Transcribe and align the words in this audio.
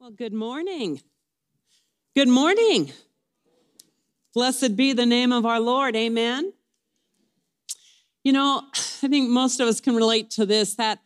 Well, 0.00 0.10
good 0.10 0.32
morning. 0.32 1.02
Good 2.16 2.26
morning. 2.26 2.90
Blessed 4.32 4.74
be 4.74 4.94
the 4.94 5.04
name 5.04 5.30
of 5.30 5.44
our 5.44 5.60
Lord. 5.60 5.94
Amen. 5.94 6.54
You 8.24 8.32
know, 8.32 8.62
I 8.72 9.08
think 9.08 9.28
most 9.28 9.60
of 9.60 9.68
us 9.68 9.78
can 9.78 9.94
relate 9.94 10.30
to 10.30 10.46
this 10.46 10.72
that 10.76 11.00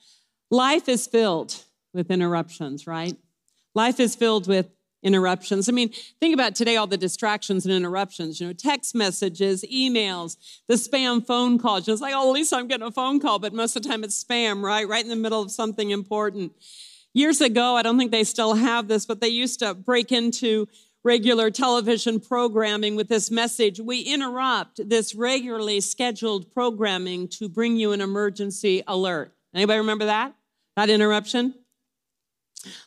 life 0.48 0.88
is 0.88 1.08
filled 1.08 1.64
with 1.92 2.08
interruptions, 2.08 2.86
right? 2.86 3.16
Life 3.74 3.98
is 3.98 4.14
filled 4.14 4.46
with 4.46 4.70
interruptions. 5.02 5.68
I 5.68 5.72
mean, 5.72 5.90
think 6.20 6.32
about 6.32 6.54
today 6.54 6.76
all 6.76 6.86
the 6.86 6.96
distractions 6.96 7.66
and 7.66 7.74
interruptions, 7.74 8.40
you 8.40 8.46
know, 8.46 8.52
text 8.52 8.94
messages, 8.94 9.64
emails, 9.64 10.36
the 10.68 10.74
spam 10.74 11.26
phone 11.26 11.58
calls. 11.58 11.88
It's 11.88 12.00
like, 12.00 12.14
oh, 12.14 12.28
at 12.28 12.32
least 12.32 12.54
I'm 12.54 12.68
getting 12.68 12.86
a 12.86 12.92
phone 12.92 13.18
call, 13.18 13.40
but 13.40 13.52
most 13.52 13.74
of 13.74 13.82
the 13.82 13.88
time 13.88 14.04
it's 14.04 14.22
spam, 14.22 14.62
right? 14.62 14.86
Right 14.86 15.02
in 15.02 15.10
the 15.10 15.16
middle 15.16 15.42
of 15.42 15.50
something 15.50 15.90
important. 15.90 16.52
Years 17.14 17.40
ago, 17.40 17.76
I 17.76 17.82
don't 17.82 17.96
think 17.96 18.10
they 18.10 18.24
still 18.24 18.54
have 18.54 18.88
this, 18.88 19.06
but 19.06 19.20
they 19.20 19.28
used 19.28 19.60
to 19.60 19.72
break 19.72 20.10
into 20.10 20.66
regular 21.04 21.48
television 21.50 22.18
programming 22.18 22.96
with 22.96 23.08
this 23.08 23.30
message. 23.30 23.78
We 23.78 24.00
interrupt 24.00 24.88
this 24.88 25.14
regularly 25.14 25.80
scheduled 25.80 26.52
programming 26.52 27.28
to 27.28 27.48
bring 27.48 27.76
you 27.76 27.92
an 27.92 28.00
emergency 28.00 28.82
alert. 28.88 29.32
Anybody 29.54 29.78
remember 29.78 30.06
that? 30.06 30.34
That 30.76 30.90
interruption? 30.90 31.54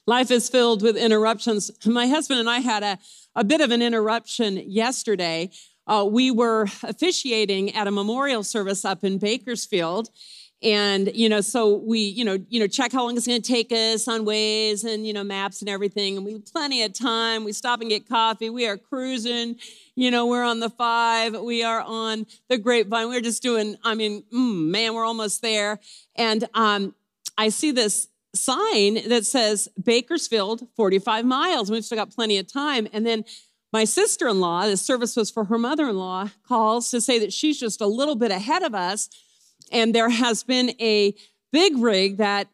Life 0.05 0.31
is 0.31 0.49
filled 0.49 0.81
with 0.81 0.97
interruptions. 0.97 1.71
My 1.85 2.07
husband 2.07 2.41
and 2.41 2.49
I 2.49 2.59
had 2.59 2.83
a, 2.83 2.99
a 3.35 3.45
bit 3.45 3.61
of 3.61 3.71
an 3.71 3.81
interruption 3.81 4.57
yesterday. 4.57 5.51
Uh, 5.85 6.05
we 6.09 6.31
were 6.31 6.63
officiating 6.83 7.73
at 7.75 7.87
a 7.87 7.91
memorial 7.91 8.43
service 8.43 8.83
up 8.83 9.05
in 9.05 9.19
Bakersfield, 9.19 10.09
and 10.63 11.11
you 11.13 11.29
know 11.29 11.39
so 11.39 11.75
we 11.75 11.99
you 11.99 12.25
know 12.25 12.37
you 12.49 12.59
know 12.59 12.67
check 12.67 12.91
how 12.91 13.03
long 13.03 13.15
it's 13.15 13.27
going 13.27 13.41
to 13.41 13.47
take 13.47 13.71
us 13.71 14.07
on 14.07 14.25
Waze 14.25 14.83
and 14.83 15.05
you 15.05 15.13
know 15.13 15.23
maps 15.23 15.61
and 15.61 15.69
everything. 15.69 16.17
And 16.17 16.25
we 16.25 16.33
have 16.33 16.45
plenty 16.45 16.83
of 16.83 16.93
time. 16.93 17.43
We 17.43 17.53
stop 17.53 17.81
and 17.81 17.89
get 17.89 18.09
coffee. 18.09 18.49
We 18.49 18.67
are 18.67 18.77
cruising. 18.77 19.57
You 19.95 20.09
know 20.09 20.25
we're 20.25 20.43
on 20.43 20.59
the 20.59 20.69
five. 20.69 21.39
We 21.39 21.63
are 21.63 21.81
on 21.81 22.25
the 22.49 22.57
grapevine. 22.57 23.09
We're 23.09 23.21
just 23.21 23.43
doing 23.43 23.77
i 23.83 23.93
mean 23.93 24.23
mm, 24.33 24.69
man 24.69 24.93
we're 24.93 25.05
almost 25.05 25.41
there. 25.41 25.79
And 26.15 26.47
um, 26.53 26.95
i 27.37 27.49
see 27.49 27.71
this 27.71 28.07
sign 28.33 29.07
that 29.09 29.25
says 29.25 29.67
bakersfield 29.81 30.67
45 30.75 31.25
miles. 31.25 31.69
We've 31.71 31.85
still 31.85 31.97
got 31.97 32.11
plenty 32.11 32.37
of 32.37 32.51
time. 32.51 32.87
And 32.93 33.05
then 33.05 33.25
my 33.73 33.83
sister-in-law 33.83 34.67
the 34.67 34.77
service 34.77 35.15
was 35.15 35.29
for 35.29 35.45
her 35.45 35.57
mother-in-law 35.57 36.29
calls 36.47 36.89
to 36.91 37.01
say 37.01 37.19
that 37.19 37.31
she's 37.31 37.59
just 37.59 37.81
a 37.81 37.87
little 37.87 38.15
bit 38.15 38.31
ahead 38.31 38.63
of 38.63 38.73
us 38.73 39.09
and 39.71 39.93
there 39.93 40.09
has 40.09 40.43
been 40.43 40.71
a 40.79 41.15
big 41.51 41.77
rig 41.77 42.17
that 42.17 42.47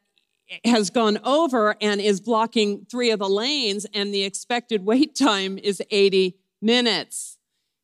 has 0.65 0.89
gone 0.89 1.19
over 1.23 1.75
and 1.81 1.99
is 2.01 2.21
blocking 2.21 2.85
three 2.89 3.11
of 3.11 3.19
the 3.19 3.29
lanes, 3.29 3.85
and 3.93 4.13
the 4.13 4.23
expected 4.23 4.85
wait 4.85 5.15
time 5.19 5.57
is 5.57 5.81
80 5.89 6.37
minutes. 6.61 7.37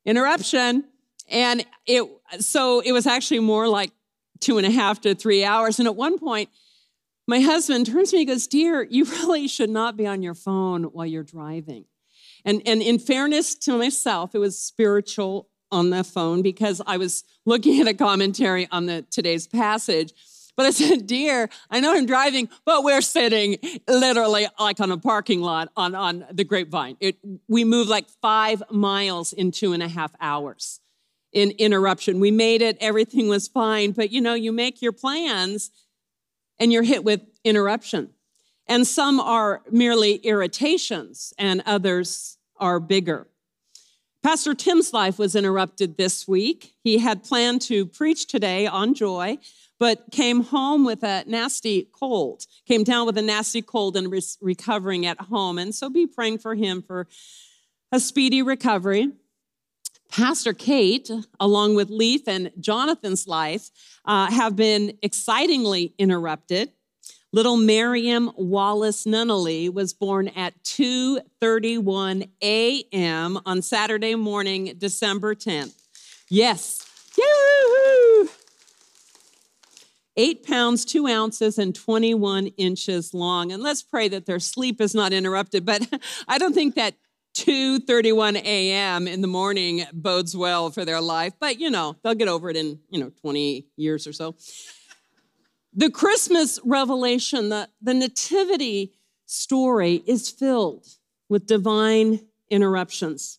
Interruption. 0.04 0.84
And 1.28 1.64
it 1.86 2.04
so 2.40 2.80
it 2.80 2.92
was 2.92 3.06
actually 3.06 3.40
more 3.40 3.68
like 3.68 3.92
two 4.40 4.58
and 4.58 4.66
a 4.66 4.70
half 4.70 5.00
to 5.02 5.14
three 5.14 5.44
hours. 5.44 5.78
And 5.78 5.86
at 5.86 5.94
one 5.94 6.18
point, 6.18 6.48
my 7.28 7.40
husband 7.40 7.86
turns 7.86 8.10
to 8.10 8.16
me 8.16 8.22
and 8.22 8.28
goes, 8.28 8.46
Dear, 8.46 8.82
you 8.82 9.04
really 9.22 9.46
should 9.46 9.70
not 9.70 9.96
be 9.96 10.06
on 10.06 10.22
your 10.22 10.34
phone 10.34 10.84
while 10.84 11.06
you're 11.06 11.22
driving. 11.22 11.84
And, 12.44 12.62
and 12.66 12.80
in 12.80 12.98
fairness 12.98 13.54
to 13.56 13.76
myself, 13.76 14.34
it 14.34 14.38
was 14.38 14.58
spiritual 14.58 15.48
on 15.72 15.90
the 15.90 16.04
phone 16.04 16.42
because 16.42 16.80
I 16.86 16.96
was 16.96 17.24
looking 17.46 17.80
at 17.80 17.88
a 17.88 17.94
commentary 17.94 18.68
on 18.70 18.86
the 18.86 19.02
today's 19.10 19.46
passage. 19.46 20.12
But 20.56 20.66
I 20.66 20.70
said, 20.70 21.06
Dear, 21.06 21.48
I 21.70 21.80
know 21.80 21.94
I'm 21.94 22.06
driving, 22.06 22.48
but 22.64 22.84
we're 22.84 23.00
sitting 23.00 23.58
literally 23.88 24.46
like 24.58 24.80
on 24.80 24.90
a 24.90 24.98
parking 24.98 25.40
lot 25.40 25.70
on, 25.76 25.94
on 25.94 26.26
the 26.32 26.44
grapevine. 26.44 26.96
It, 27.00 27.16
we 27.48 27.64
moved 27.64 27.88
like 27.88 28.08
five 28.20 28.62
miles 28.70 29.32
in 29.32 29.52
two 29.52 29.72
and 29.72 29.82
a 29.82 29.88
half 29.88 30.12
hours 30.20 30.80
in 31.32 31.52
interruption. 31.52 32.20
We 32.20 32.30
made 32.30 32.62
it, 32.62 32.76
everything 32.80 33.28
was 33.28 33.48
fine. 33.48 33.92
But 33.92 34.10
you 34.10 34.20
know, 34.20 34.34
you 34.34 34.52
make 34.52 34.82
your 34.82 34.92
plans 34.92 35.70
and 36.58 36.72
you're 36.72 36.82
hit 36.82 37.04
with 37.04 37.22
interruption. 37.44 38.10
And 38.66 38.86
some 38.86 39.18
are 39.18 39.62
merely 39.72 40.16
irritations, 40.16 41.34
and 41.36 41.60
others 41.66 42.38
are 42.58 42.78
bigger. 42.78 43.26
Pastor 44.22 44.54
Tim's 44.54 44.92
life 44.92 45.18
was 45.18 45.34
interrupted 45.34 45.96
this 45.96 46.28
week. 46.28 46.74
He 46.84 46.98
had 46.98 47.24
planned 47.24 47.62
to 47.62 47.86
preach 47.86 48.26
today 48.26 48.66
on 48.66 48.92
joy, 48.92 49.38
but 49.78 50.10
came 50.12 50.42
home 50.44 50.84
with 50.84 51.02
a 51.02 51.24
nasty 51.26 51.88
cold, 51.98 52.44
came 52.68 52.84
down 52.84 53.06
with 53.06 53.16
a 53.16 53.22
nasty 53.22 53.62
cold 53.62 53.96
and 53.96 54.10
was 54.10 54.36
recovering 54.42 55.06
at 55.06 55.18
home. 55.18 55.56
And 55.56 55.74
so 55.74 55.88
be 55.88 56.06
praying 56.06 56.38
for 56.38 56.54
him 56.54 56.82
for 56.82 57.08
a 57.92 57.98
speedy 57.98 58.42
recovery. 58.42 59.10
Pastor 60.10 60.52
Kate, 60.52 61.10
along 61.38 61.76
with 61.76 61.88
Leaf 61.88 62.28
and 62.28 62.50
Jonathan's 62.60 63.26
life, 63.26 63.70
uh, 64.04 64.30
have 64.30 64.54
been 64.54 64.98
excitingly 65.02 65.94
interrupted. 65.98 66.72
Little 67.32 67.56
Miriam 67.56 68.32
Wallace 68.36 69.04
Nunnally 69.04 69.72
was 69.72 69.92
born 69.92 70.28
at 70.28 70.60
2:31 70.64 72.28
a.m. 72.42 73.38
on 73.46 73.62
Saturday 73.62 74.16
morning, 74.16 74.74
December 74.76 75.36
10th. 75.36 75.74
Yes. 76.28 76.84
Yahoo! 77.16 78.30
Eight 80.16 80.44
pounds, 80.44 80.84
two 80.84 81.06
ounces, 81.06 81.56
and 81.56 81.72
21 81.72 82.48
inches 82.56 83.14
long. 83.14 83.52
And 83.52 83.62
let's 83.62 83.82
pray 83.82 84.08
that 84.08 84.26
their 84.26 84.40
sleep 84.40 84.80
is 84.80 84.92
not 84.92 85.12
interrupted. 85.12 85.64
But 85.64 85.86
I 86.28 86.36
don't 86.36 86.52
think 86.52 86.74
that 86.74 86.96
2:31 87.36 88.42
a.m. 88.42 89.06
in 89.06 89.20
the 89.20 89.28
morning 89.28 89.84
bodes 89.92 90.36
well 90.36 90.70
for 90.70 90.84
their 90.84 91.00
life. 91.00 91.34
But 91.38 91.60
you 91.60 91.70
know, 91.70 91.94
they'll 92.02 92.16
get 92.16 92.26
over 92.26 92.50
it 92.50 92.56
in, 92.56 92.80
you 92.90 92.98
know, 92.98 93.12
20 93.20 93.66
years 93.76 94.08
or 94.08 94.12
so. 94.12 94.34
The 95.72 95.90
Christmas 95.90 96.58
revelation, 96.64 97.48
the, 97.48 97.68
the 97.80 97.94
nativity 97.94 98.92
story 99.26 100.02
is 100.04 100.28
filled 100.28 100.86
with 101.28 101.46
divine 101.46 102.26
interruptions. 102.48 103.38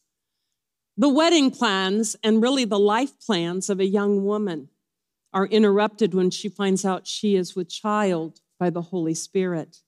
The 0.98 1.10
wedding 1.10 1.52
plans 1.52 2.16
and 2.24 2.42
really 2.42 2.64
the 2.64 2.80
life 2.80 3.20
plans 3.20 3.70
of 3.70 3.80
a 3.80 3.86
young 3.86 4.24
woman 4.24 4.70
are 5.34 5.46
interrupted 5.46 6.14
when 6.14 6.30
she 6.30 6.48
finds 6.48 6.86
out 6.86 7.08
she 7.08 7.36
is 7.36 7.56
with 7.56 7.70
child 7.70 8.40
by 8.58 8.70
the 8.70 8.82
Holy 8.84 9.14
Spirit. 9.14 9.82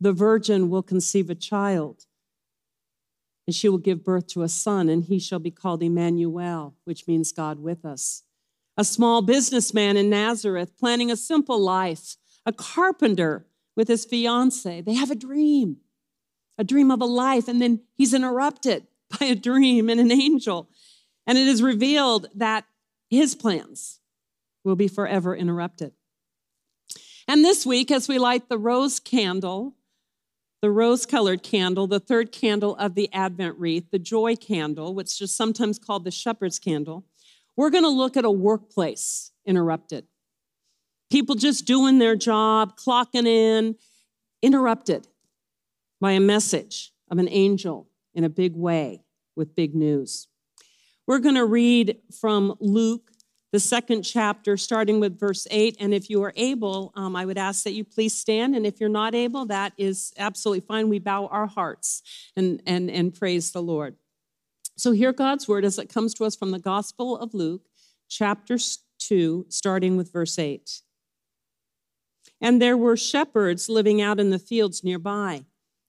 The 0.00 0.12
virgin 0.12 0.70
will 0.70 0.82
conceive 0.82 1.28
a 1.28 1.34
child, 1.34 2.06
and 3.46 3.54
she 3.54 3.68
will 3.68 3.78
give 3.78 4.04
birth 4.04 4.26
to 4.28 4.42
a 4.42 4.48
son, 4.48 4.88
and 4.88 5.04
he 5.04 5.18
shall 5.18 5.38
be 5.38 5.50
called 5.50 5.82
Emmanuel, 5.82 6.76
which 6.84 7.06
means 7.06 7.32
God 7.32 7.58
with 7.58 7.84
us 7.84 8.22
a 8.78 8.84
small 8.84 9.22
businessman 9.22 9.96
in 9.96 10.08
Nazareth 10.08 10.78
planning 10.78 11.10
a 11.10 11.16
simple 11.16 11.58
life, 11.58 12.16
a 12.46 12.52
carpenter 12.52 13.44
with 13.76 13.88
his 13.88 14.04
fiance. 14.04 14.80
They 14.80 14.94
have 14.94 15.10
a 15.10 15.16
dream, 15.16 15.78
a 16.56 16.64
dream 16.64 16.92
of 16.92 17.02
a 17.02 17.04
life, 17.04 17.48
and 17.48 17.60
then 17.60 17.80
he's 17.96 18.14
interrupted 18.14 18.86
by 19.18 19.26
a 19.26 19.34
dream 19.34 19.90
and 19.90 19.98
an 19.98 20.12
angel. 20.12 20.70
And 21.26 21.36
it 21.36 21.48
is 21.48 21.60
revealed 21.60 22.28
that 22.36 22.64
his 23.10 23.34
plans 23.34 23.98
will 24.64 24.76
be 24.76 24.88
forever 24.88 25.34
interrupted. 25.34 25.92
And 27.26 27.44
this 27.44 27.66
week, 27.66 27.90
as 27.90 28.08
we 28.08 28.18
light 28.18 28.48
the 28.48 28.58
rose 28.58 29.00
candle, 29.00 29.74
the 30.62 30.70
rose 30.70 31.04
colored 31.04 31.42
candle, 31.42 31.86
the 31.88 32.00
third 32.00 32.30
candle 32.30 32.76
of 32.76 32.94
the 32.94 33.12
Advent 33.12 33.58
wreath, 33.58 33.90
the 33.90 33.98
joy 33.98 34.36
candle, 34.36 34.94
which 34.94 35.20
is 35.20 35.34
sometimes 35.34 35.78
called 35.78 36.04
the 36.04 36.10
shepherd's 36.10 36.58
candle, 36.58 37.04
we're 37.58 37.70
going 37.70 37.82
to 37.82 37.90
look 37.90 38.16
at 38.16 38.24
a 38.24 38.30
workplace 38.30 39.32
interrupted. 39.44 40.06
People 41.10 41.34
just 41.34 41.66
doing 41.66 41.98
their 41.98 42.14
job, 42.14 42.78
clocking 42.78 43.26
in, 43.26 43.74
interrupted 44.40 45.08
by 46.00 46.12
a 46.12 46.20
message 46.20 46.92
of 47.10 47.18
an 47.18 47.28
angel 47.28 47.88
in 48.14 48.22
a 48.22 48.28
big 48.28 48.54
way 48.54 49.02
with 49.34 49.56
big 49.56 49.74
news. 49.74 50.28
We're 51.04 51.18
going 51.18 51.34
to 51.34 51.44
read 51.44 51.98
from 52.20 52.54
Luke, 52.60 53.10
the 53.50 53.58
second 53.58 54.04
chapter, 54.04 54.56
starting 54.56 55.00
with 55.00 55.18
verse 55.18 55.48
8. 55.50 55.78
And 55.80 55.92
if 55.92 56.08
you 56.08 56.22
are 56.22 56.32
able, 56.36 56.92
um, 56.94 57.16
I 57.16 57.26
would 57.26 57.38
ask 57.38 57.64
that 57.64 57.72
you 57.72 57.82
please 57.82 58.14
stand. 58.14 58.54
And 58.54 58.66
if 58.66 58.78
you're 58.78 58.88
not 58.88 59.16
able, 59.16 59.46
that 59.46 59.72
is 59.76 60.12
absolutely 60.16 60.64
fine. 60.64 60.88
We 60.88 61.00
bow 61.00 61.26
our 61.26 61.48
hearts 61.48 62.02
and, 62.36 62.62
and, 62.66 62.88
and 62.88 63.12
praise 63.12 63.50
the 63.50 63.62
Lord. 63.62 63.96
So, 64.78 64.92
hear 64.92 65.12
God's 65.12 65.48
word 65.48 65.64
as 65.64 65.76
it 65.76 65.92
comes 65.92 66.14
to 66.14 66.24
us 66.24 66.36
from 66.36 66.52
the 66.52 66.60
Gospel 66.60 67.18
of 67.18 67.34
Luke, 67.34 67.62
chapter 68.08 68.58
2, 69.00 69.46
starting 69.48 69.96
with 69.96 70.12
verse 70.12 70.38
8. 70.38 70.82
And 72.40 72.62
there 72.62 72.76
were 72.76 72.96
shepherds 72.96 73.68
living 73.68 74.00
out 74.00 74.20
in 74.20 74.30
the 74.30 74.38
fields 74.38 74.84
nearby, 74.84 75.46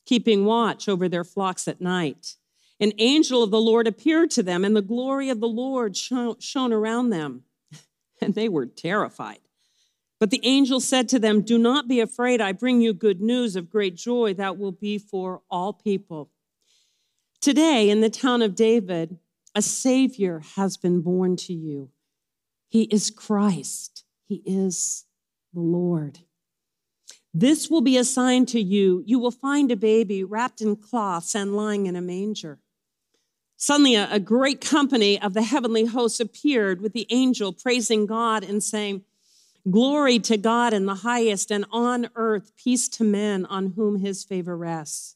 keeping 0.07 0.43
watch 0.43 0.89
over 0.89 1.07
their 1.07 1.23
flocks 1.23 1.67
at 1.67 1.79
night. 1.79 2.37
An 2.79 2.93
angel 2.97 3.43
of 3.43 3.51
the 3.51 3.61
Lord 3.61 3.85
appeared 3.85 4.31
to 4.31 4.41
them, 4.41 4.65
and 4.65 4.75
the 4.75 4.81
glory 4.81 5.29
of 5.29 5.39
the 5.39 5.47
Lord 5.47 5.95
shone 5.95 6.73
around 6.73 7.11
them, 7.11 7.43
and 8.21 8.33
they 8.33 8.49
were 8.49 8.65
terrified. 8.65 9.37
But 10.19 10.31
the 10.31 10.41
angel 10.43 10.79
said 10.79 11.07
to 11.09 11.19
them, 11.19 11.41
Do 11.41 11.59
not 11.59 11.87
be 11.87 11.99
afraid. 11.99 12.41
I 12.41 12.53
bring 12.53 12.81
you 12.81 12.93
good 12.93 13.21
news 13.21 13.55
of 13.55 13.69
great 13.69 13.95
joy 13.95 14.33
that 14.33 14.57
will 14.57 14.71
be 14.71 14.97
for 14.97 15.43
all 15.51 15.73
people. 15.73 16.31
Today, 17.41 17.89
in 17.89 18.01
the 18.01 18.09
town 18.09 18.41
of 18.41 18.53
David, 18.53 19.17
a 19.55 19.61
Savior 19.61 20.41
has 20.55 20.75
been 20.75 21.01
born 21.01 21.37
to 21.37 21.53
you. 21.53 21.89
He 22.67 22.83
is 22.83 23.09
Christ, 23.09 24.03
He 24.27 24.43
is 24.45 25.05
the 25.53 25.61
Lord. 25.61 26.19
This 27.33 27.69
will 27.69 27.81
be 27.81 27.95
a 27.95 28.03
sign 28.03 28.45
to 28.47 28.59
you. 28.59 29.03
You 29.05 29.19
will 29.19 29.31
find 29.31 29.71
a 29.71 29.77
baby 29.77 30.23
wrapped 30.23 30.61
in 30.61 30.75
cloths 30.75 31.35
and 31.35 31.55
lying 31.55 31.85
in 31.85 31.95
a 31.95 32.01
manger. 32.01 32.59
Suddenly, 33.55 33.95
a, 33.95 34.11
a 34.11 34.19
great 34.19 34.59
company 34.59 35.21
of 35.21 35.33
the 35.33 35.43
heavenly 35.43 35.85
hosts 35.85 36.19
appeared 36.19 36.81
with 36.81 36.93
the 36.93 37.07
angel, 37.09 37.53
praising 37.53 38.05
God 38.05 38.43
and 38.43 38.61
saying, 38.63 39.03
Glory 39.69 40.19
to 40.19 40.37
God 40.37 40.73
in 40.73 40.85
the 40.85 40.95
highest, 40.95 41.51
and 41.51 41.65
on 41.71 42.09
earth 42.15 42.51
peace 42.55 42.89
to 42.89 43.03
men 43.03 43.45
on 43.45 43.73
whom 43.75 43.99
his 43.99 44.23
favor 44.23 44.57
rests. 44.57 45.15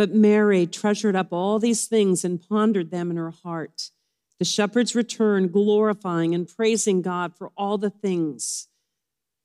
But 0.00 0.14
Mary 0.14 0.66
treasured 0.66 1.14
up 1.14 1.30
all 1.30 1.58
these 1.58 1.86
things 1.86 2.24
and 2.24 2.40
pondered 2.40 2.90
them 2.90 3.10
in 3.10 3.18
her 3.18 3.32
heart. 3.32 3.90
The 4.38 4.46
shepherds 4.46 4.94
returned, 4.94 5.52
glorifying 5.52 6.34
and 6.34 6.48
praising 6.48 7.02
God 7.02 7.36
for 7.36 7.52
all 7.54 7.76
the 7.76 7.90
things 7.90 8.68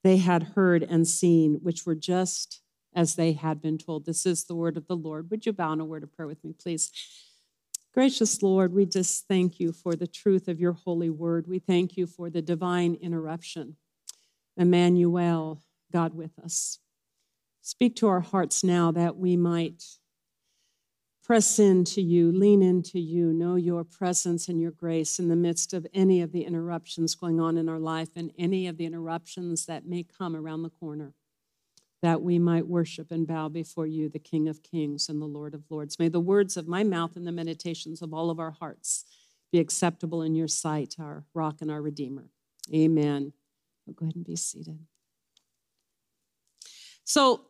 they 0.02 0.16
had 0.16 0.54
heard 0.54 0.82
and 0.82 1.06
seen, 1.06 1.58
which 1.62 1.84
were 1.84 1.94
just 1.94 2.62
as 2.94 3.16
they 3.16 3.34
had 3.34 3.60
been 3.60 3.76
told. 3.76 4.06
This 4.06 4.24
is 4.24 4.44
the 4.44 4.54
word 4.54 4.78
of 4.78 4.86
the 4.86 4.96
Lord. 4.96 5.30
Would 5.30 5.44
you 5.44 5.52
bow 5.52 5.74
in 5.74 5.80
a 5.80 5.84
word 5.84 6.02
of 6.02 6.16
prayer 6.16 6.26
with 6.26 6.42
me, 6.42 6.54
please? 6.54 6.90
Gracious 7.92 8.42
Lord, 8.42 8.72
we 8.72 8.86
just 8.86 9.28
thank 9.28 9.60
you 9.60 9.72
for 9.72 9.94
the 9.94 10.06
truth 10.06 10.48
of 10.48 10.58
your 10.58 10.72
holy 10.72 11.10
word. 11.10 11.46
We 11.46 11.58
thank 11.58 11.98
you 11.98 12.06
for 12.06 12.30
the 12.30 12.40
divine 12.40 12.94
interruption. 12.94 13.76
Emmanuel, 14.56 15.60
God 15.92 16.14
with 16.14 16.38
us. 16.42 16.78
Speak 17.60 17.94
to 17.96 18.08
our 18.08 18.20
hearts 18.20 18.64
now 18.64 18.90
that 18.92 19.18
we 19.18 19.36
might 19.36 19.84
press 21.26 21.58
into 21.58 22.00
you, 22.00 22.30
lean 22.30 22.62
into 22.62 23.00
you, 23.00 23.32
know 23.32 23.56
your 23.56 23.82
presence 23.82 24.46
and 24.48 24.60
your 24.60 24.70
grace 24.70 25.18
in 25.18 25.26
the 25.26 25.34
midst 25.34 25.74
of 25.74 25.84
any 25.92 26.22
of 26.22 26.30
the 26.30 26.44
interruptions 26.44 27.16
going 27.16 27.40
on 27.40 27.58
in 27.58 27.68
our 27.68 27.80
life 27.80 28.10
and 28.14 28.30
any 28.38 28.68
of 28.68 28.76
the 28.76 28.86
interruptions 28.86 29.66
that 29.66 29.84
may 29.84 30.04
come 30.04 30.36
around 30.36 30.62
the 30.62 30.70
corner, 30.70 31.14
that 32.00 32.22
we 32.22 32.38
might 32.38 32.68
worship 32.68 33.10
and 33.10 33.26
bow 33.26 33.48
before 33.48 33.88
you, 33.88 34.08
the 34.08 34.20
King 34.20 34.48
of 34.48 34.62
Kings 34.62 35.08
and 35.08 35.20
the 35.20 35.26
Lord 35.26 35.52
of 35.52 35.64
Lords. 35.68 35.98
May 35.98 36.08
the 36.08 36.20
words 36.20 36.56
of 36.56 36.68
my 36.68 36.84
mouth 36.84 37.16
and 37.16 37.26
the 37.26 37.32
meditations 37.32 38.02
of 38.02 38.14
all 38.14 38.30
of 38.30 38.38
our 38.38 38.52
hearts 38.52 39.04
be 39.50 39.58
acceptable 39.58 40.22
in 40.22 40.36
your 40.36 40.46
sight, 40.46 40.94
our 41.00 41.24
rock 41.34 41.56
and 41.60 41.72
our 41.72 41.82
Redeemer. 41.82 42.30
Amen. 42.72 43.32
go 43.96 44.04
ahead 44.04 44.14
and 44.14 44.24
be 44.24 44.36
seated. 44.36 44.78
So, 47.02 47.46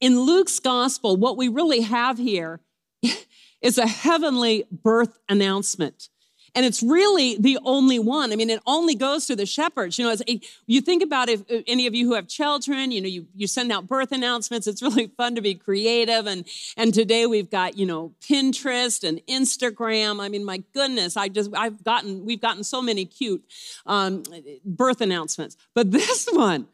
in 0.00 0.20
Luke's 0.20 0.60
gospel, 0.60 1.16
what 1.16 1.36
we 1.36 1.48
really 1.48 1.80
have 1.80 2.18
here 2.18 2.60
is 3.62 3.78
a 3.78 3.86
heavenly 3.86 4.64
birth 4.70 5.18
announcement. 5.28 6.08
And 6.54 6.66
it's 6.66 6.82
really 6.82 7.36
the 7.38 7.58
only 7.64 7.98
one. 7.98 8.30
I 8.30 8.36
mean, 8.36 8.50
it 8.50 8.60
only 8.66 8.94
goes 8.94 9.26
to 9.26 9.36
the 9.36 9.46
shepherds. 9.46 9.98
You 9.98 10.04
know, 10.04 10.16
a, 10.28 10.40
you 10.66 10.82
think 10.82 11.02
about 11.02 11.30
if 11.30 11.42
any 11.66 11.86
of 11.86 11.94
you 11.94 12.06
who 12.06 12.14
have 12.14 12.28
children, 12.28 12.92
you 12.92 13.00
know, 13.00 13.08
you, 13.08 13.26
you 13.34 13.46
send 13.46 13.72
out 13.72 13.86
birth 13.86 14.12
announcements. 14.12 14.66
It's 14.66 14.82
really 14.82 15.06
fun 15.16 15.34
to 15.34 15.40
be 15.40 15.54
creative. 15.54 16.26
And, 16.26 16.46
and 16.76 16.92
today 16.92 17.24
we've 17.24 17.48
got, 17.48 17.78
you 17.78 17.86
know, 17.86 18.12
Pinterest 18.20 19.06
and 19.06 19.24
Instagram. 19.26 20.20
I 20.20 20.28
mean, 20.28 20.44
my 20.44 20.62
goodness, 20.74 21.16
I 21.16 21.28
just, 21.28 21.50
I've 21.56 21.82
gotten, 21.84 22.26
we've 22.26 22.40
gotten 22.40 22.64
so 22.64 22.82
many 22.82 23.06
cute 23.06 23.42
um, 23.86 24.22
birth 24.62 25.00
announcements. 25.00 25.56
But 25.74 25.90
this 25.92 26.28
one, 26.30 26.66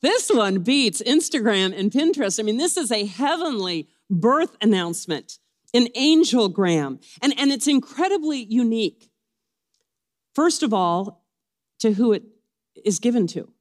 this 0.00 0.30
one 0.30 0.60
beats 0.60 1.02
Instagram 1.02 1.78
and 1.78 1.90
Pinterest. 1.90 2.40
I 2.40 2.44
mean, 2.44 2.56
this 2.56 2.78
is 2.78 2.90
a 2.90 3.04
heavenly 3.04 3.88
birth 4.08 4.56
announcement 4.62 5.38
an 5.74 5.86
angelgram, 5.96 7.02
and, 7.20 7.38
and 7.38 7.50
it's 7.50 7.66
incredibly 7.66 8.38
unique. 8.38 9.10
First 10.34 10.62
of 10.62 10.72
all, 10.72 11.24
to 11.80 11.92
who 11.92 12.12
it 12.12 12.22
is 12.84 12.98
given 12.98 13.26
to. 13.28 13.52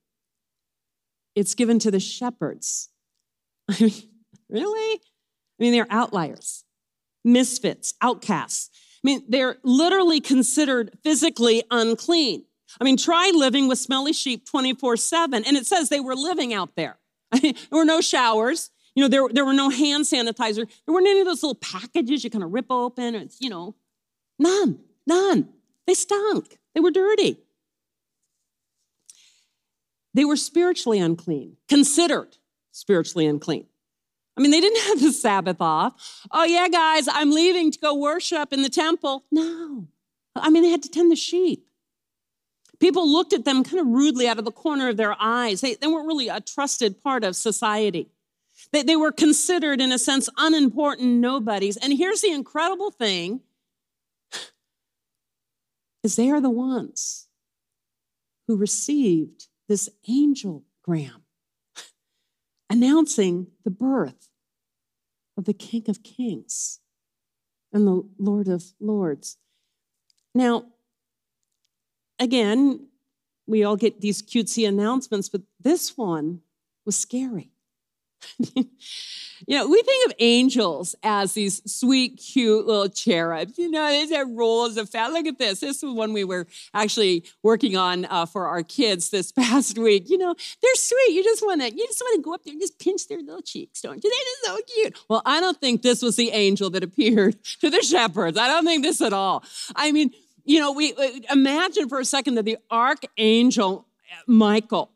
It's 1.35 1.53
given 1.53 1.79
to 1.79 1.91
the 1.91 1.99
shepherds. 1.99 2.89
I 3.69 3.75
mean, 3.79 3.93
really? 4.49 4.99
I 4.99 5.63
mean, 5.63 5.73
they're 5.73 5.87
outliers, 5.89 6.63
misfits, 7.23 7.93
outcasts. 8.01 8.69
I 8.73 9.07
mean, 9.07 9.23
they're 9.27 9.57
literally 9.63 10.19
considered 10.19 10.97
physically 11.03 11.63
unclean. 11.69 12.45
I 12.79 12.83
mean, 12.83 12.97
try 12.97 13.31
living 13.33 13.67
with 13.67 13.79
smelly 13.79 14.13
sheep 14.13 14.45
24 14.49 14.97
7. 14.97 15.43
And 15.45 15.57
it 15.57 15.65
says 15.65 15.89
they 15.89 15.99
were 15.99 16.15
living 16.15 16.53
out 16.53 16.75
there. 16.75 16.97
there 17.41 17.53
were 17.71 17.85
no 17.85 18.01
showers. 18.01 18.69
You 18.97 19.03
know, 19.03 19.09
there, 19.09 19.27
there 19.31 19.45
were 19.45 19.53
no 19.53 19.69
hand 19.69 20.05
sanitizer. 20.05 20.67
There 20.85 20.95
weren't 20.95 21.05
any 21.05 21.19
of 21.19 21.27
those 21.27 21.43
little 21.43 21.53
packages 21.53 22.23
you 22.23 22.31
kind 22.31 22.43
of 22.43 22.51
rip 22.51 22.65
open. 22.71 23.13
It's, 23.13 23.39
you 23.39 23.47
know, 23.47 23.75
none, 24.39 24.79
none. 25.05 25.49
They 25.85 25.93
stunk. 25.93 26.57
They 26.73 26.81
were 26.81 26.89
dirty. 26.89 27.37
They 30.15 30.25
were 30.25 30.35
spiritually 30.35 30.97
unclean, 30.97 31.57
considered 31.69 32.37
spiritually 32.71 33.27
unclean. 33.27 33.67
I 34.35 34.41
mean, 34.41 34.49
they 34.49 34.61
didn't 34.61 34.81
have 34.87 34.99
the 34.99 35.11
Sabbath 35.11 35.61
off. 35.61 36.25
Oh, 36.31 36.45
yeah, 36.45 36.67
guys, 36.67 37.07
I'm 37.07 37.29
leaving 37.29 37.69
to 37.69 37.77
go 37.77 37.93
worship 37.93 38.51
in 38.51 38.63
the 38.63 38.69
temple. 38.69 39.25
No. 39.31 39.85
I 40.35 40.49
mean, 40.49 40.63
they 40.63 40.71
had 40.71 40.81
to 40.81 40.89
tend 40.89 41.11
the 41.11 41.15
sheep. 41.15 41.67
People 42.79 43.07
looked 43.07 43.33
at 43.33 43.45
them 43.45 43.63
kind 43.63 43.79
of 43.79 43.85
rudely 43.85 44.27
out 44.27 44.39
of 44.39 44.45
the 44.45 44.51
corner 44.51 44.89
of 44.89 44.97
their 44.97 45.15
eyes. 45.19 45.61
They, 45.61 45.75
they 45.75 45.85
weren't 45.85 46.07
really 46.07 46.29
a 46.29 46.41
trusted 46.41 47.03
part 47.03 47.23
of 47.23 47.35
society. 47.35 48.09
They, 48.71 48.83
they 48.83 48.95
were 48.95 49.11
considered, 49.11 49.81
in 49.81 49.91
a 49.91 49.99
sense, 49.99 50.29
unimportant 50.37 51.07
nobodies. 51.07 51.77
And 51.77 51.93
here's 51.93 52.21
the 52.21 52.31
incredible 52.31 52.91
thing 52.91 53.41
is 56.03 56.15
they 56.15 56.29
are 56.29 56.41
the 56.41 56.49
ones 56.49 57.27
who 58.47 58.55
received 58.55 59.47
this 59.67 59.89
angel 60.07 60.63
gram 60.83 61.23
announcing 62.69 63.47
the 63.63 63.71
birth 63.71 64.29
of 65.37 65.45
the 65.45 65.53
King 65.53 65.83
of 65.87 66.03
Kings 66.03 66.79
and 67.71 67.85
the 67.85 68.03
Lord 68.17 68.47
of 68.47 68.73
Lords. 68.79 69.37
Now, 70.33 70.65
again, 72.19 72.87
we 73.45 73.63
all 73.63 73.75
get 73.75 74.01
these 74.01 74.21
cutesy 74.21 74.67
announcements, 74.67 75.29
but 75.29 75.41
this 75.59 75.97
one 75.97 76.41
was 76.85 76.97
scary. 76.97 77.51
you 78.55 78.65
know, 79.47 79.67
we 79.67 79.81
think 79.81 80.07
of 80.07 80.15
angels 80.19 80.95
as 81.03 81.33
these 81.33 81.61
sweet, 81.71 82.17
cute 82.17 82.65
little 82.65 82.89
cherubs. 82.89 83.57
You 83.57 83.69
know, 83.69 83.87
they 83.87 84.15
have 84.15 84.29
rolls 84.29 84.77
of 84.77 84.89
fat. 84.89 85.11
Look 85.11 85.27
at 85.27 85.37
this. 85.37 85.59
This 85.59 85.83
was 85.83 85.93
one 85.93 86.13
we 86.13 86.23
were 86.23 86.47
actually 86.73 87.23
working 87.43 87.77
on 87.77 88.05
uh, 88.05 88.25
for 88.25 88.47
our 88.47 88.63
kids 88.63 89.09
this 89.09 89.31
past 89.33 89.77
week. 89.77 90.09
You 90.09 90.17
know, 90.17 90.35
they're 90.61 90.75
sweet. 90.75 91.13
You 91.13 91.23
just 91.23 91.41
want 91.43 91.61
to, 91.61 91.73
you 91.73 91.85
just 91.87 92.01
want 92.01 92.15
to 92.15 92.21
go 92.21 92.33
up 92.33 92.43
there 92.43 92.53
and 92.53 92.61
just 92.61 92.79
pinch 92.79 93.07
their 93.07 93.19
little 93.19 93.41
cheeks, 93.41 93.81
don't 93.81 94.03
you? 94.03 94.09
They're 94.09 94.53
so 94.53 94.59
cute. 94.75 94.99
Well, 95.09 95.21
I 95.25 95.39
don't 95.39 95.59
think 95.59 95.81
this 95.81 96.01
was 96.01 96.15
the 96.15 96.31
angel 96.31 96.69
that 96.71 96.83
appeared 96.83 97.43
to 97.61 97.69
the 97.69 97.81
shepherds. 97.81 98.37
I 98.37 98.47
don't 98.47 98.65
think 98.65 98.83
this 98.83 99.01
at 99.01 99.13
all. 99.13 99.43
I 99.75 99.91
mean, 99.91 100.11
you 100.45 100.59
know, 100.59 100.71
we 100.71 100.93
uh, 100.93 101.09
imagine 101.31 101.89
for 101.89 101.99
a 101.99 102.05
second 102.05 102.35
that 102.35 102.45
the 102.45 102.57
archangel 102.71 103.85
Michael 104.27 104.91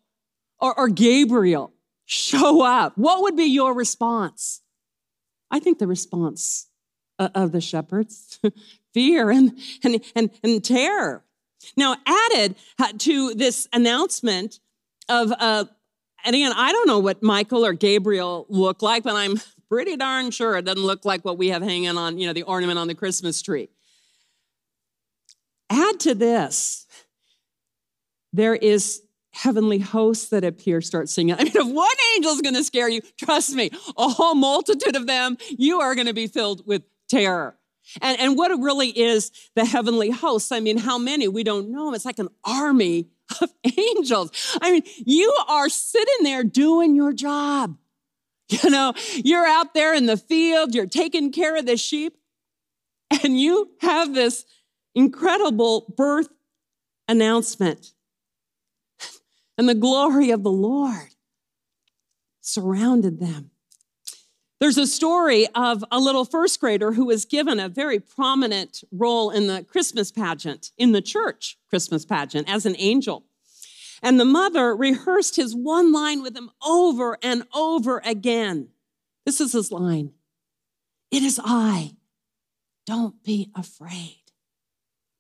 or, 0.60 0.78
or 0.78 0.88
Gabriel 0.88 1.74
show 2.12 2.62
up, 2.62 2.98
what 2.98 3.22
would 3.22 3.38
be 3.38 3.46
your 3.46 3.74
response? 3.74 4.62
I 5.50 5.60
think 5.60 5.80
the 5.80 5.88
response 5.88 6.68
of 7.18 7.53
the 7.53 7.62
shepherds 7.62 8.38
fear 8.94 9.32
and, 9.32 9.58
and, 9.82 10.03
and, 10.13 10.30
and 10.44 10.63
terror. 10.63 11.24
Now, 11.77 11.96
added 12.06 12.56
to 13.00 13.34
this 13.34 13.70
announcement 13.72 14.60
of, 15.08 15.32
uh, 15.32 15.65
and 16.25 16.36
again, 16.36 16.51
I 16.53 16.74
don't 16.74 16.88
know 16.88 17.00
what 17.00 17.24
Michael 17.24 17.65
or 17.65 17.72
Gabriel 17.72 18.46
look 18.50 18.82
like, 18.82 19.03
but 19.03 19.15
I'm 19.15 19.39
pretty 19.70 19.96
darn 19.96 20.32
sure 20.32 20.58
it 20.58 20.65
doesn't 20.65 20.84
look 20.84 21.06
like 21.06 21.24
what 21.24 21.38
we 21.38 21.48
have 21.50 21.62
hanging 21.62 21.98
on, 21.98 22.18
you 22.18 22.27
know, 22.27 22.34
the 22.34 22.44
ornament 22.44 22.77
on 22.77 22.88
the 22.88 22.96
Christmas 22.96 23.41
tree. 23.41 23.70
Add 25.70 26.01
to 26.01 26.13
this, 26.13 26.88
there 28.34 28.56
is 28.56 29.01
heavenly 29.31 29.79
hosts 29.79 30.29
that 30.29 30.43
appear 30.43 30.81
start 30.81 31.09
singing. 31.09 31.35
I 31.35 31.43
mean, 31.43 31.53
if 31.55 31.67
one 31.67 31.88
angel's 32.15 32.41
going 32.41 32.55
to 32.55 32.63
scare 32.63 32.89
you, 32.89 33.01
trust 33.17 33.55
me, 33.55 33.71
a 33.97 34.09
whole 34.09 34.35
multitude 34.35 34.95
of 34.95 35.07
them, 35.07 35.38
you 35.57 35.81
are 35.81 35.95
going 35.95 36.07
to 36.07 36.13
be 36.13 36.27
filled 36.27 36.65
with 36.67 36.83
terror. 37.09 37.55
And, 38.01 38.19
and 38.19 38.38
what 38.38 38.51
really 38.59 38.89
is 38.89 39.31
the 39.55 39.65
heavenly 39.65 40.11
hosts? 40.11 40.51
I 40.51 40.59
mean, 40.59 40.77
how 40.77 40.97
many? 40.97 41.27
We 41.27 41.43
don't 41.43 41.71
know. 41.71 41.93
It's 41.93 42.05
like 42.05 42.19
an 42.19 42.29
army 42.43 43.09
of 43.41 43.50
angels. 43.77 44.31
I 44.61 44.71
mean, 44.71 44.83
you 45.05 45.33
are 45.47 45.69
sitting 45.69 46.23
there 46.23 46.43
doing 46.43 46.95
your 46.95 47.13
job. 47.13 47.77
You 48.50 48.69
know, 48.69 48.93
you're 49.15 49.47
out 49.47 49.73
there 49.73 49.93
in 49.95 50.07
the 50.07 50.17
field, 50.17 50.75
you're 50.75 50.85
taking 50.85 51.31
care 51.31 51.55
of 51.55 51.65
the 51.65 51.77
sheep, 51.77 52.17
and 53.23 53.39
you 53.39 53.71
have 53.79 54.13
this 54.13 54.45
incredible 54.93 55.93
birth 55.95 56.27
announcement. 57.07 57.93
And 59.58 59.67
the 59.70 59.75
glory 59.75 60.31
of 60.31 60.43
the 60.43 60.51
Lord 60.51 61.10
surrounded 62.41 63.20
them. 63.20 63.51
There's 64.60 64.77
a 64.77 64.86
story 64.86 65.48
of 65.55 65.84
a 65.91 66.00
little 66.00 66.24
first 66.24 66.60
grader 66.60 66.91
who 66.91 67.05
was 67.05 67.25
given 67.25 67.60
a 67.60 67.67
very 67.67 68.00
prominent 68.00 68.84
role 68.91 69.31
in 69.31 69.48
the 69.48 69.63
Christmas 69.63 70.12
pageant, 70.12 70.72
in 70.77 70.91
the 70.91 71.01
church 71.01 71.58
Christmas 71.67 72.05
pageant, 72.05 72.48
as 72.48 72.67
an 72.67 72.75
angel. 72.77 73.25
And 74.03 74.20
the 74.20 74.25
mother 74.25 74.75
rehearsed 74.75 75.36
his 75.36 75.55
one 75.55 75.91
line 75.91 76.22
with 76.22 76.38
him 76.38 76.51
over 76.63 77.17
and 77.24 77.43
over 77.55 78.01
again. 78.05 78.70
This 79.25 79.41
is 79.41 79.53
his 79.53 79.72
line 79.72 80.12
It 81.10 81.24
is 81.24 81.39
I. 81.43 81.96
Don't 82.86 83.24
be 83.24 83.51
afraid. 83.55 84.17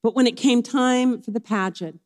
But 0.03 0.15
when 0.15 0.27
it 0.27 0.35
came 0.37 0.61
time 0.61 1.21
for 1.21 1.31
the 1.31 1.39
pageant, 1.39 1.99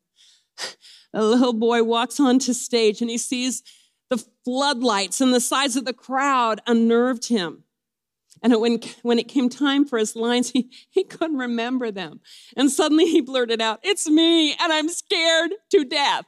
a 1.12 1.24
little 1.24 1.52
boy 1.52 1.82
walks 1.82 2.20
onto 2.20 2.52
stage 2.52 3.00
and 3.00 3.10
he 3.10 3.18
sees 3.18 3.62
the 4.10 4.24
floodlights 4.44 5.20
and 5.20 5.34
the 5.34 5.40
size 5.40 5.76
of 5.76 5.84
the 5.84 5.92
crowd 5.92 6.60
unnerved 6.66 7.28
him. 7.28 7.64
And 8.42 8.60
when, 8.60 8.80
when 9.02 9.18
it 9.18 9.28
came 9.28 9.48
time 9.48 9.84
for 9.84 9.98
his 9.98 10.14
lines, 10.14 10.50
he, 10.52 10.70
he 10.90 11.04
couldn't 11.04 11.38
remember 11.38 11.90
them. 11.90 12.20
And 12.56 12.70
suddenly 12.70 13.06
he 13.06 13.20
blurted 13.20 13.60
out, 13.60 13.80
It's 13.82 14.08
me, 14.08 14.52
and 14.52 14.72
I'm 14.72 14.88
scared 14.88 15.52
to 15.70 15.84
death. 15.84 16.24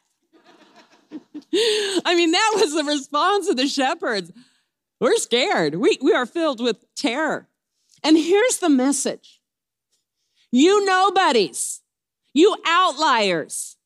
I 1.14 2.14
mean, 2.14 2.32
that 2.32 2.52
was 2.56 2.74
the 2.74 2.84
response 2.84 3.48
of 3.48 3.56
the 3.56 3.66
shepherds. 3.66 4.32
We're 5.00 5.16
scared. 5.16 5.76
We, 5.76 5.98
we 6.02 6.12
are 6.12 6.26
filled 6.26 6.60
with 6.60 6.84
terror. 6.96 7.48
And 8.02 8.16
here's 8.16 8.58
the 8.58 8.68
message 8.68 9.40
you 10.50 10.84
nobodies, 10.84 11.82
you 12.32 12.56
outliers, 12.66 13.76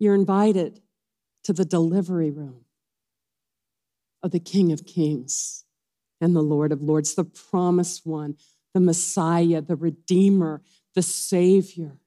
you're 0.00 0.14
invited 0.14 0.80
to 1.44 1.52
the 1.52 1.64
delivery 1.64 2.30
room 2.30 2.64
of 4.22 4.32
the 4.32 4.40
King 4.40 4.72
of 4.72 4.84
Kings 4.84 5.64
and 6.20 6.34
the 6.34 6.42
Lord 6.42 6.72
of 6.72 6.82
Lords, 6.82 7.14
the 7.14 7.24
promised 7.24 8.04
one, 8.04 8.36
the 8.74 8.80
Messiah, 8.80 9.60
the 9.60 9.76
Redeemer, 9.76 10.62
the 10.94 11.02
Savior. 11.02 12.00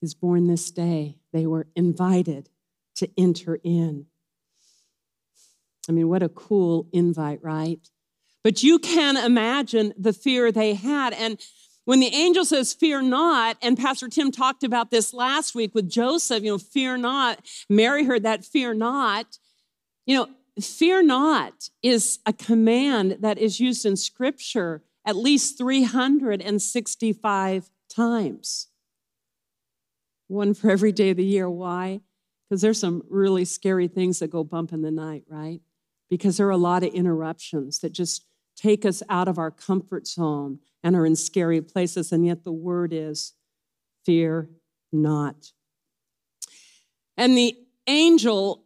is 0.00 0.14
born 0.14 0.46
this 0.46 0.70
day. 0.70 1.16
They 1.32 1.46
were 1.46 1.66
invited 1.74 2.48
to 2.96 3.10
enter 3.16 3.58
in. 3.62 4.06
I 5.88 5.92
mean, 5.92 6.08
what 6.08 6.22
a 6.22 6.28
cool 6.28 6.86
invite, 6.92 7.42
right? 7.42 7.80
But 8.44 8.62
you 8.62 8.78
can 8.78 9.16
imagine 9.16 9.94
the 9.98 10.12
fear 10.12 10.52
they 10.52 10.74
had. 10.74 11.12
And 11.14 11.40
when 11.88 12.00
the 12.00 12.14
angel 12.14 12.44
says, 12.44 12.74
Fear 12.74 13.00
not, 13.00 13.56
and 13.62 13.74
Pastor 13.74 14.08
Tim 14.08 14.30
talked 14.30 14.62
about 14.62 14.90
this 14.90 15.14
last 15.14 15.54
week 15.54 15.74
with 15.74 15.88
Joseph, 15.88 16.42
you 16.42 16.50
know, 16.50 16.58
fear 16.58 16.98
not. 16.98 17.40
Mary 17.70 18.04
heard 18.04 18.24
that, 18.24 18.44
fear 18.44 18.74
not. 18.74 19.38
You 20.04 20.18
know, 20.18 20.28
fear 20.60 21.02
not 21.02 21.70
is 21.82 22.18
a 22.26 22.34
command 22.34 23.16
that 23.20 23.38
is 23.38 23.58
used 23.58 23.86
in 23.86 23.96
scripture 23.96 24.82
at 25.06 25.16
least 25.16 25.56
365 25.56 27.70
times 27.88 28.66
one 30.26 30.52
for 30.52 30.70
every 30.70 30.92
day 30.92 31.08
of 31.08 31.16
the 31.16 31.24
year. 31.24 31.48
Why? 31.48 32.02
Because 32.50 32.60
there's 32.60 32.78
some 32.78 33.02
really 33.08 33.46
scary 33.46 33.88
things 33.88 34.18
that 34.18 34.28
go 34.28 34.44
bump 34.44 34.74
in 34.74 34.82
the 34.82 34.90
night, 34.90 35.24
right? 35.26 35.62
Because 36.10 36.36
there 36.36 36.48
are 36.48 36.50
a 36.50 36.58
lot 36.58 36.84
of 36.84 36.92
interruptions 36.92 37.78
that 37.78 37.94
just 37.94 38.26
take 38.58 38.84
us 38.84 39.02
out 39.08 39.28
of 39.28 39.38
our 39.38 39.50
comfort 39.50 40.06
zone 40.06 40.58
and 40.82 40.96
are 40.96 41.06
in 41.06 41.16
scary 41.16 41.60
places. 41.60 42.12
And 42.12 42.26
yet 42.26 42.44
the 42.44 42.52
word 42.52 42.92
is 42.92 43.34
fear 44.04 44.50
not. 44.92 45.52
And 47.16 47.36
the 47.36 47.56
angel 47.86 48.64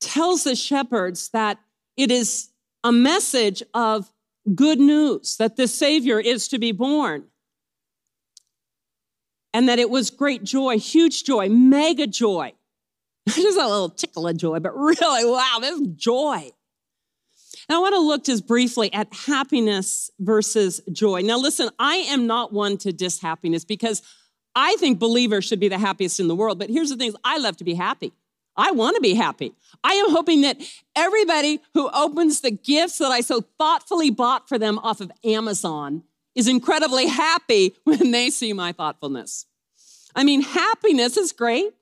tells 0.00 0.44
the 0.44 0.56
shepherds 0.56 1.28
that 1.30 1.58
it 1.96 2.10
is 2.10 2.48
a 2.82 2.92
message 2.92 3.62
of 3.74 4.10
good 4.54 4.80
news 4.80 5.36
that 5.36 5.56
the 5.56 5.68
Savior 5.68 6.18
is 6.18 6.48
to 6.48 6.58
be 6.58 6.72
born 6.72 7.24
and 9.52 9.68
that 9.68 9.78
it 9.78 9.90
was 9.90 10.10
great 10.10 10.44
joy, 10.44 10.78
huge 10.78 11.24
joy, 11.24 11.48
mega 11.48 12.06
joy. 12.06 12.52
Just 13.28 13.58
a 13.58 13.66
little 13.66 13.90
tickle 13.90 14.26
of 14.26 14.36
joy, 14.36 14.60
but 14.60 14.74
really, 14.76 15.24
wow, 15.24 15.58
this 15.60 15.80
joy. 15.94 16.50
Now, 17.70 17.76
I 17.76 17.78
want 17.82 17.94
to 17.94 18.00
look 18.00 18.24
just 18.24 18.48
briefly 18.48 18.92
at 18.92 19.14
happiness 19.14 20.10
versus 20.18 20.80
joy. 20.90 21.20
Now, 21.20 21.38
listen, 21.38 21.70
I 21.78 21.98
am 21.98 22.26
not 22.26 22.52
one 22.52 22.76
to 22.78 22.92
diss 22.92 23.20
happiness 23.20 23.64
because 23.64 24.02
I 24.56 24.74
think 24.80 24.98
believers 24.98 25.44
should 25.44 25.60
be 25.60 25.68
the 25.68 25.78
happiest 25.78 26.18
in 26.18 26.26
the 26.26 26.34
world. 26.34 26.58
But 26.58 26.68
here's 26.68 26.90
the 26.90 26.96
thing 26.96 27.14
I 27.22 27.38
love 27.38 27.56
to 27.58 27.64
be 27.64 27.74
happy. 27.74 28.12
I 28.56 28.72
want 28.72 28.96
to 28.96 29.00
be 29.00 29.14
happy. 29.14 29.54
I 29.84 29.92
am 29.92 30.10
hoping 30.10 30.40
that 30.40 30.60
everybody 30.96 31.60
who 31.74 31.88
opens 31.94 32.40
the 32.40 32.50
gifts 32.50 32.98
that 32.98 33.12
I 33.12 33.20
so 33.20 33.42
thoughtfully 33.56 34.10
bought 34.10 34.48
for 34.48 34.58
them 34.58 34.80
off 34.80 35.00
of 35.00 35.12
Amazon 35.22 36.02
is 36.34 36.48
incredibly 36.48 37.06
happy 37.06 37.76
when 37.84 38.10
they 38.10 38.30
see 38.30 38.52
my 38.52 38.72
thoughtfulness. 38.72 39.46
I 40.16 40.24
mean, 40.24 40.42
happiness 40.42 41.16
is 41.16 41.30
great. 41.30 41.72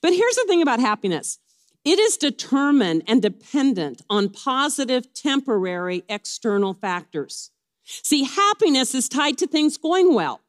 But 0.00 0.14
here's 0.14 0.36
the 0.36 0.46
thing 0.48 0.62
about 0.62 0.80
happiness 0.80 1.40
it 1.84 1.98
is 1.98 2.16
determined 2.16 3.02
and 3.06 3.20
dependent 3.20 4.02
on 4.08 4.30
positive, 4.30 5.12
temporary, 5.12 6.02
external 6.08 6.72
factors. 6.72 7.50
See, 7.84 8.24
happiness 8.24 8.94
is 8.94 9.08
tied 9.08 9.36
to 9.38 9.46
things 9.46 9.76
going 9.76 10.14
well. 10.14 10.40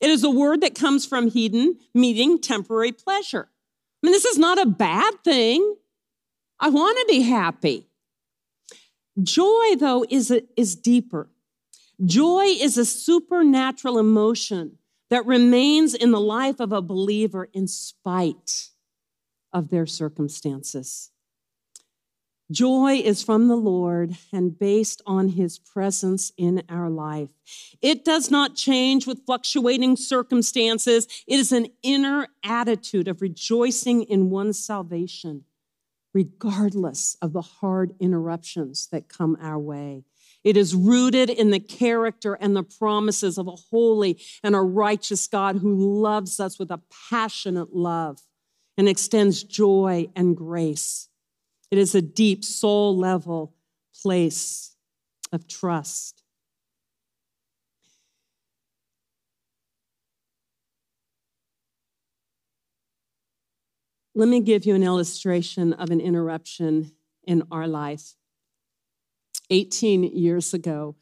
It 0.00 0.08
is 0.08 0.24
a 0.24 0.30
word 0.30 0.62
that 0.62 0.74
comes 0.74 1.04
from 1.04 1.30
hedon, 1.30 1.74
meaning 1.94 2.40
temporary 2.40 2.92
pleasure. 2.92 3.48
I 4.02 4.06
mean, 4.06 4.12
this 4.12 4.24
is 4.24 4.38
not 4.38 4.58
a 4.58 4.64
bad 4.64 5.22
thing. 5.22 5.76
I 6.58 6.70
want 6.70 6.98
to 6.98 7.04
be 7.06 7.20
happy. 7.20 7.86
Joy, 9.22 9.76
though, 9.78 10.06
is, 10.08 10.32
is 10.56 10.74
deeper. 10.74 11.28
Joy 12.02 12.44
is 12.44 12.78
a 12.78 12.86
supernatural 12.86 13.98
emotion 13.98 14.78
that 15.10 15.26
remains 15.26 15.92
in 15.92 16.12
the 16.12 16.20
life 16.20 16.60
of 16.60 16.72
a 16.72 16.80
believer 16.80 17.48
in 17.52 17.68
spite 17.68 18.69
of 19.52 19.70
their 19.70 19.86
circumstances. 19.86 21.10
Joy 22.50 22.94
is 22.94 23.22
from 23.22 23.46
the 23.46 23.56
Lord 23.56 24.16
and 24.32 24.58
based 24.58 25.02
on 25.06 25.28
his 25.28 25.58
presence 25.58 26.32
in 26.36 26.64
our 26.68 26.90
life. 26.90 27.28
It 27.80 28.04
does 28.04 28.28
not 28.28 28.56
change 28.56 29.06
with 29.06 29.24
fluctuating 29.24 29.96
circumstances. 29.96 31.06
It 31.28 31.38
is 31.38 31.52
an 31.52 31.68
inner 31.82 32.26
attitude 32.42 33.06
of 33.06 33.22
rejoicing 33.22 34.02
in 34.02 34.30
one's 34.30 34.58
salvation, 34.58 35.44
regardless 36.12 37.16
of 37.22 37.32
the 37.32 37.42
hard 37.42 37.94
interruptions 38.00 38.88
that 38.90 39.08
come 39.08 39.36
our 39.40 39.58
way. 39.58 40.02
It 40.42 40.56
is 40.56 40.74
rooted 40.74 41.30
in 41.30 41.50
the 41.50 41.60
character 41.60 42.34
and 42.34 42.56
the 42.56 42.64
promises 42.64 43.38
of 43.38 43.46
a 43.46 43.56
holy 43.70 44.20
and 44.42 44.56
a 44.56 44.60
righteous 44.60 45.28
God 45.28 45.58
who 45.58 46.00
loves 46.00 46.40
us 46.40 46.58
with 46.58 46.72
a 46.72 46.80
passionate 47.10 47.76
love 47.76 48.18
and 48.80 48.88
extends 48.88 49.42
joy 49.42 50.08
and 50.16 50.34
grace. 50.34 51.10
It 51.70 51.76
is 51.76 51.94
a 51.94 52.00
deep 52.00 52.42
soul 52.42 52.96
level 52.96 53.54
place 54.02 54.74
of 55.32 55.46
trust. 55.46 56.22
Let 64.14 64.28
me 64.28 64.40
give 64.40 64.64
you 64.64 64.74
an 64.74 64.82
illustration 64.82 65.74
of 65.74 65.90
an 65.90 66.00
interruption 66.00 66.92
in 67.24 67.42
our 67.52 67.68
life. 67.68 68.14
18 69.50 70.04
years 70.04 70.54
ago, 70.54 70.96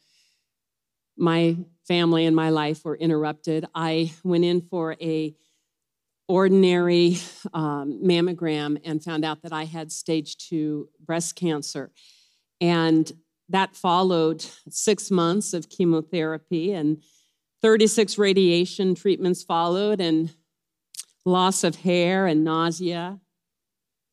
my 1.15 1.55
family 1.87 2.25
and 2.25 2.35
my 2.35 2.49
life 2.49 2.83
were 2.83 2.97
interrupted. 2.97 3.65
I 3.73 4.11
went 4.25 4.43
in 4.43 4.59
for 4.59 4.97
a 4.99 5.33
ordinary 6.29 7.17
um, 7.53 7.99
mammogram 8.01 8.79
and 8.85 9.03
found 9.03 9.25
out 9.25 9.41
that 9.41 9.51
I 9.51 9.65
had 9.65 9.91
stage 9.91 10.37
two 10.37 10.87
breast 11.05 11.35
cancer. 11.35 11.91
And 12.61 13.11
that 13.49 13.75
followed 13.75 14.45
six 14.69 15.09
months 15.09 15.53
of 15.53 15.69
chemotherapy 15.69 16.71
and 16.71 17.03
36 17.61 18.17
radiation 18.17 18.95
treatments 18.95 19.43
followed, 19.43 19.99
and 19.99 20.33
loss 21.25 21.63
of 21.63 21.77
hair 21.77 22.25
and 22.25 22.43
nausea. 22.43 23.19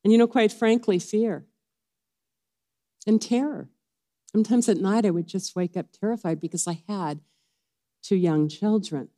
And, 0.02 0.12
you 0.12 0.18
know, 0.18 0.26
quite 0.26 0.52
frankly, 0.52 0.98
fear 0.98 1.46
and 3.06 3.20
terror. 3.22 3.68
Sometimes 4.32 4.68
at 4.68 4.78
night 4.78 5.06
I 5.06 5.10
would 5.10 5.26
just 5.26 5.54
wake 5.54 5.76
up 5.76 5.86
terrified 5.92 6.40
because 6.40 6.66
I 6.66 6.82
had 6.88 7.20
two 8.02 8.16
young 8.16 8.48
children. 8.48 9.08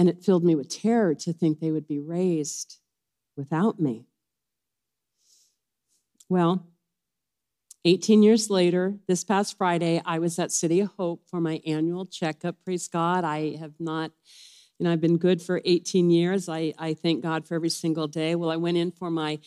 And 0.00 0.08
it 0.08 0.24
filled 0.24 0.44
me 0.44 0.54
with 0.54 0.70
terror 0.70 1.14
to 1.14 1.30
think 1.30 1.60
they 1.60 1.70
would 1.70 1.86
be 1.86 1.98
raised 1.98 2.78
without 3.36 3.78
me. 3.78 4.06
Well, 6.30 6.66
18 7.84 8.22
years 8.22 8.48
later, 8.48 8.94
this 9.08 9.24
past 9.24 9.58
Friday, 9.58 10.00
I 10.06 10.18
was 10.18 10.38
at 10.38 10.52
City 10.52 10.80
of 10.80 10.88
Hope 10.96 11.28
for 11.28 11.38
my 11.38 11.60
annual 11.66 12.06
checkup. 12.06 12.56
Praise 12.64 12.88
God. 12.88 13.24
I 13.24 13.56
have 13.56 13.74
not, 13.78 14.10
you 14.78 14.84
know, 14.84 14.92
I've 14.92 15.02
been 15.02 15.18
good 15.18 15.42
for 15.42 15.60
18 15.66 16.08
years. 16.08 16.48
I, 16.48 16.72
I 16.78 16.94
thank 16.94 17.22
God 17.22 17.46
for 17.46 17.54
every 17.54 17.68
single 17.68 18.08
day. 18.08 18.34
Well, 18.36 18.48
I 18.48 18.56
went 18.56 18.78
in 18.78 18.92
for 18.92 19.10
my 19.10 19.38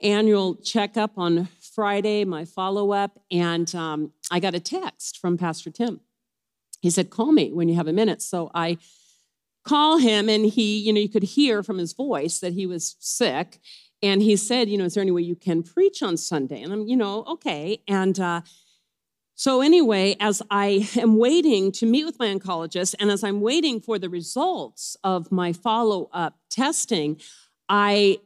annual 0.00 0.54
checkup 0.54 1.18
on 1.18 1.48
Friday, 1.74 2.24
my 2.24 2.44
follow 2.44 2.92
up, 2.92 3.18
and 3.32 3.74
um, 3.74 4.12
I 4.30 4.38
got 4.38 4.54
a 4.54 4.60
text 4.60 5.18
from 5.18 5.36
Pastor 5.36 5.70
Tim. 5.70 5.98
He 6.82 6.90
said, 6.90 7.10
Call 7.10 7.32
me 7.32 7.52
when 7.52 7.68
you 7.68 7.74
have 7.74 7.88
a 7.88 7.92
minute. 7.92 8.22
So 8.22 8.48
I 8.54 8.78
call 9.64 9.98
him, 9.98 10.28
and 10.28 10.46
he, 10.46 10.78
you 10.78 10.92
know, 10.92 11.00
you 11.00 11.08
could 11.08 11.22
hear 11.22 11.62
from 11.62 11.78
his 11.78 11.92
voice 11.92 12.38
that 12.40 12.52
he 12.52 12.66
was 12.66 12.96
sick. 12.98 13.60
And 14.02 14.20
he 14.20 14.34
said, 14.34 14.68
you 14.68 14.76
know, 14.76 14.84
is 14.84 14.94
there 14.94 15.02
any 15.02 15.12
way 15.12 15.22
you 15.22 15.36
can 15.36 15.62
preach 15.62 16.02
on 16.02 16.16
Sunday? 16.16 16.60
And 16.62 16.72
I'm, 16.72 16.86
you 16.88 16.96
know, 16.96 17.24
okay. 17.24 17.82
And 17.86 18.18
uh, 18.18 18.40
so, 19.34 19.60
anyway, 19.60 20.16
as 20.20 20.42
I 20.50 20.88
am 20.96 21.16
waiting 21.16 21.72
to 21.72 21.86
meet 21.86 22.04
with 22.04 22.18
my 22.18 22.26
oncologist 22.26 22.94
and 22.98 23.10
as 23.10 23.24
I'm 23.24 23.40
waiting 23.40 23.80
for 23.80 23.98
the 23.98 24.08
results 24.08 24.96
of 25.04 25.30
my 25.30 25.52
follow 25.52 26.10
up 26.12 26.38
testing, 26.50 27.20
I 27.68 28.18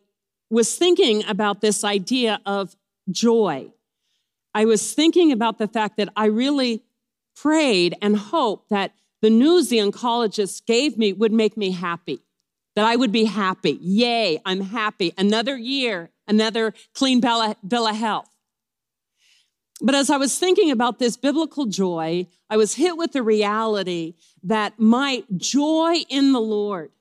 was 0.50 0.76
thinking 0.76 1.25
about 1.26 1.61
this 1.61 1.85
idea 1.85 2.40
of 2.47 2.76
joy. 3.11 3.73
I 4.55 4.64
was 4.64 4.95
thinking 4.95 5.33
about 5.33 5.59
the 5.59 5.69
fact 5.69 5.97
that 5.99 6.09
I 6.16 6.26
really 6.26 6.83
prayed 7.35 7.95
and 8.00 8.16
hoped 8.16 8.71
that 8.71 8.93
the 9.26 9.30
news 9.30 9.71
the 9.71 9.78
oncologist 9.78 10.66
gave 10.66 10.97
me 10.97 11.12
would 11.12 11.33
make 11.33 11.56
me 11.56 11.73
happy 11.73 12.21
that 12.76 12.85
I 12.85 12.95
would 12.95 13.11
be 13.11 13.25
happy. 13.25 13.76
Yay, 13.83 14.40
I'm 14.45 14.61
happy. 14.61 15.12
Another 15.18 15.56
year, 15.56 16.12
another 16.28 16.73
clean 16.95 17.21
bill 17.21 17.56
of 17.88 17.97
health. 17.97 18.30
But 19.83 19.97
as 19.97 20.11
I 20.11 20.16
was 20.16 20.38
thinking 20.38 20.71
about 20.71 21.00
this 21.00 21.16
biblical 21.16 21.66
joy, 21.66 22.28
I 22.49 22.56
was 22.56 22.75
hit 22.75 22.97
with 22.97 23.11
the 23.11 23.23
reality 23.25 24.14
that 24.45 24.78
my 24.78 25.25
joy 25.37 26.04
in 26.09 26.30
the 26.30 26.40
Lord 26.40 26.92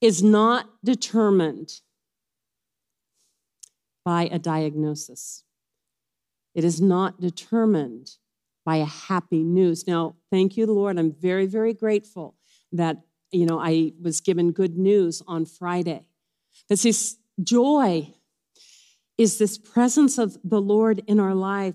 is 0.00 0.22
not 0.22 0.70
determined 0.82 1.82
by 4.06 4.22
a 4.32 4.38
diagnosis. 4.38 5.44
It 6.54 6.64
is 6.64 6.80
not 6.80 7.20
determined 7.20 8.12
by 8.64 8.76
a 8.76 8.84
happy 8.84 9.42
news. 9.42 9.86
Now, 9.86 10.16
thank 10.30 10.56
you, 10.56 10.66
Lord. 10.66 10.98
I'm 10.98 11.12
very, 11.12 11.46
very 11.46 11.74
grateful 11.74 12.36
that 12.72 12.98
you 13.32 13.46
know, 13.46 13.60
I 13.60 13.92
was 14.00 14.20
given 14.20 14.52
good 14.52 14.76
news 14.76 15.22
on 15.26 15.46
Friday. 15.46 16.04
But 16.68 16.80
this 16.80 17.16
joy 17.42 18.14
is 19.16 19.38
this 19.38 19.58
presence 19.58 20.18
of 20.18 20.36
the 20.42 20.60
Lord 20.60 21.02
in 21.06 21.20
our 21.20 21.34
life 21.34 21.74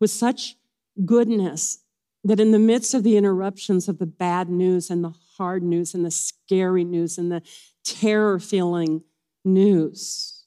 with 0.00 0.10
such 0.10 0.56
goodness 1.04 1.78
that 2.24 2.40
in 2.40 2.50
the 2.50 2.58
midst 2.58 2.94
of 2.94 3.04
the 3.04 3.16
interruptions 3.16 3.88
of 3.88 3.98
the 3.98 4.06
bad 4.06 4.48
news 4.48 4.90
and 4.90 5.04
the 5.04 5.14
hard 5.36 5.62
news 5.62 5.94
and 5.94 6.04
the 6.04 6.10
scary 6.10 6.84
news 6.84 7.16
and 7.16 7.30
the 7.30 7.42
terror 7.84 8.38
feeling 8.38 9.02
news, 9.44 10.44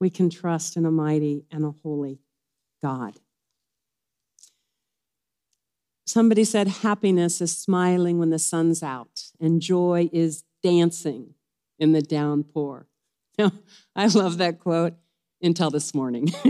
we 0.00 0.10
can 0.10 0.28
trust 0.28 0.76
in 0.76 0.84
a 0.84 0.90
mighty 0.90 1.46
and 1.50 1.64
a 1.64 1.70
holy 1.82 2.18
God. 2.82 3.14
Somebody 6.06 6.44
said 6.44 6.68
happiness 6.68 7.40
is 7.40 7.56
smiling 7.56 8.18
when 8.18 8.30
the 8.30 8.38
sun's 8.38 8.82
out, 8.82 9.24
and 9.40 9.60
joy 9.60 10.08
is 10.12 10.44
dancing 10.62 11.34
in 11.78 11.92
the 11.92 12.02
downpour. 12.02 12.86
I 13.96 14.06
love 14.06 14.38
that 14.38 14.60
quote 14.60 14.94
until 15.42 15.70
this 15.70 15.94
morning. 15.94 16.32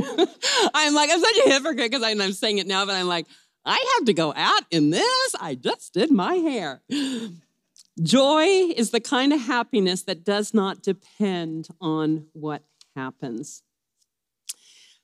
I'm 0.74 0.94
like, 0.94 1.10
I'm 1.10 1.20
such 1.20 1.46
a 1.46 1.50
hypocrite 1.50 1.90
because 1.90 2.02
I'm 2.02 2.32
saying 2.32 2.58
it 2.58 2.66
now, 2.66 2.84
but 2.84 2.94
I'm 2.94 3.08
like, 3.08 3.26
I 3.64 3.96
have 3.96 4.06
to 4.06 4.14
go 4.14 4.32
out 4.36 4.62
in 4.70 4.90
this. 4.90 5.34
I 5.40 5.54
just 5.54 5.94
did 5.94 6.10
my 6.10 6.34
hair. 6.34 6.82
Joy 8.02 8.44
is 8.76 8.90
the 8.90 9.00
kind 9.00 9.32
of 9.32 9.40
happiness 9.40 10.02
that 10.02 10.24
does 10.24 10.52
not 10.52 10.82
depend 10.82 11.68
on 11.80 12.26
what 12.32 12.62
happens. 12.94 13.62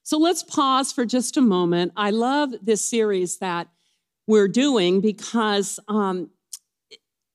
So 0.02 0.18
let's 0.18 0.42
pause 0.42 0.92
for 0.92 1.04
just 1.06 1.36
a 1.36 1.40
moment. 1.40 1.92
I 1.96 2.10
love 2.10 2.54
this 2.62 2.84
series 2.84 3.38
that 3.38 3.68
we're 4.26 4.48
doing 4.48 5.00
because 5.00 5.78
um, 5.88 6.30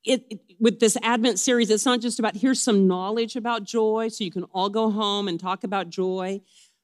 it, 0.03 0.25
it, 0.29 0.39
with 0.59 0.79
this 0.79 0.97
Advent 1.01 1.39
series, 1.39 1.69
it's 1.69 1.85
not 1.85 2.01
just 2.01 2.19
about 2.19 2.35
here's 2.35 2.61
some 2.61 2.87
knowledge 2.87 3.35
about 3.35 3.63
joy 3.63 4.09
so 4.09 4.23
you 4.23 4.31
can 4.31 4.43
all 4.45 4.69
go 4.69 4.89
home 4.89 5.27
and 5.27 5.39
talk 5.39 5.63
about 5.63 5.89
joy, 5.89 6.41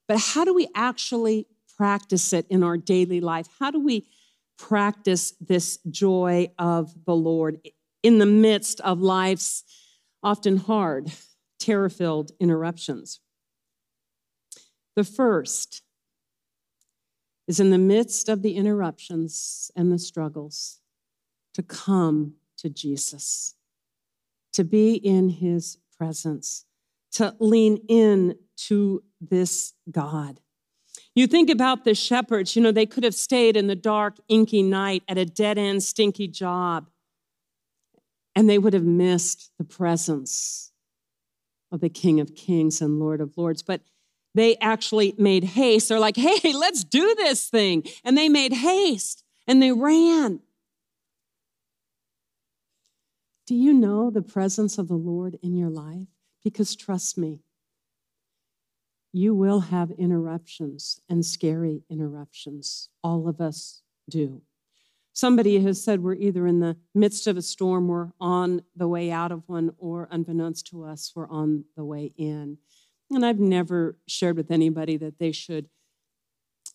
but 0.07 0.19
how 0.19 0.45
do 0.45 0.53
we 0.53 0.67
actually 0.75 1.47
practice 1.77 2.33
it 2.33 2.45
in 2.49 2.63
our 2.63 2.77
daily 2.77 3.19
life? 3.19 3.47
How 3.59 3.71
do 3.71 3.79
we 3.79 4.05
practice 4.57 5.33
this 5.41 5.79
joy 5.89 6.51
of 6.59 6.93
the 7.05 7.15
Lord 7.15 7.59
in 8.03 8.19
the 8.19 8.25
midst 8.25 8.79
of 8.81 9.01
life's 9.01 9.63
often 10.21 10.57
hard, 10.57 11.11
terror 11.59 11.89
filled 11.89 12.31
interruptions? 12.39 13.19
The 14.95 15.03
first 15.03 15.81
is 17.47 17.59
in 17.59 17.71
the 17.71 17.77
midst 17.77 18.29
of 18.29 18.41
the 18.41 18.55
interruptions 18.55 19.71
and 19.75 19.91
the 19.91 19.99
struggles 19.99 20.79
to 21.53 21.63
come 21.63 22.35
to 22.57 22.69
Jesus, 22.69 23.55
to 24.53 24.63
be 24.63 24.95
in 24.95 25.29
his 25.29 25.77
presence, 25.97 26.65
to 27.11 27.35
lean 27.39 27.79
in 27.87 28.37
to 28.55 29.03
this 29.19 29.73
God. 29.91 30.39
You 31.15 31.27
think 31.27 31.49
about 31.49 31.83
the 31.83 31.93
shepherds, 31.93 32.55
you 32.55 32.61
know, 32.61 32.71
they 32.71 32.85
could 32.85 33.03
have 33.03 33.15
stayed 33.15 33.55
in 33.57 33.67
the 33.67 33.75
dark, 33.75 34.17
inky 34.27 34.63
night 34.63 35.03
at 35.07 35.17
a 35.17 35.25
dead 35.25 35.57
end, 35.57 35.83
stinky 35.83 36.27
job, 36.27 36.89
and 38.35 38.49
they 38.49 38.57
would 38.57 38.73
have 38.73 38.83
missed 38.83 39.51
the 39.57 39.63
presence 39.63 40.71
of 41.71 41.81
the 41.81 41.89
King 41.89 42.19
of 42.19 42.35
Kings 42.35 42.81
and 42.81 42.99
Lord 42.99 43.21
of 43.21 43.37
Lords. 43.37 43.61
But 43.61 43.81
they 44.33 44.57
actually 44.57 45.13
made 45.17 45.43
haste. 45.43 45.89
They're 45.89 45.99
like, 45.99 46.17
hey, 46.17 46.53
let's 46.53 46.83
do 46.83 47.15
this 47.15 47.49
thing. 47.49 47.83
And 48.03 48.17
they 48.17 48.29
made 48.29 48.53
haste 48.53 49.23
and 49.47 49.61
they 49.61 49.71
ran. 49.71 50.39
Do 53.45 53.55
you 53.55 53.73
know 53.73 54.09
the 54.09 54.21
presence 54.21 54.77
of 54.77 54.87
the 54.87 54.95
Lord 54.95 55.37
in 55.41 55.55
your 55.55 55.69
life? 55.69 56.07
Because 56.43 56.75
trust 56.75 57.17
me, 57.17 57.41
you 59.11 59.35
will 59.35 59.59
have 59.59 59.91
interruptions 59.91 60.99
and 61.09 61.25
scary 61.25 61.83
interruptions. 61.89 62.89
All 63.03 63.27
of 63.27 63.39
us 63.39 63.81
do. 64.09 64.41
Somebody 65.13 65.59
has 65.61 65.83
said 65.83 66.01
we're 66.01 66.15
either 66.15 66.47
in 66.47 66.59
the 66.59 66.75
midst 66.95 67.27
of 67.27 67.37
a 67.37 67.41
storm, 67.43 67.87
we're 67.87 68.09
on 68.19 68.63
the 68.75 68.87
way 68.87 69.11
out 69.11 69.31
of 69.31 69.43
one, 69.45 69.71
or 69.77 70.07
unbeknownst 70.09 70.65
to 70.67 70.83
us, 70.83 71.11
we're 71.15 71.29
on 71.29 71.65
the 71.77 71.85
way 71.85 72.11
in. 72.17 72.57
And 73.11 73.25
I've 73.25 73.39
never 73.39 73.97
shared 74.07 74.37
with 74.37 74.51
anybody 74.51 74.97
that 74.97 75.19
they 75.19 75.31
should 75.31 75.69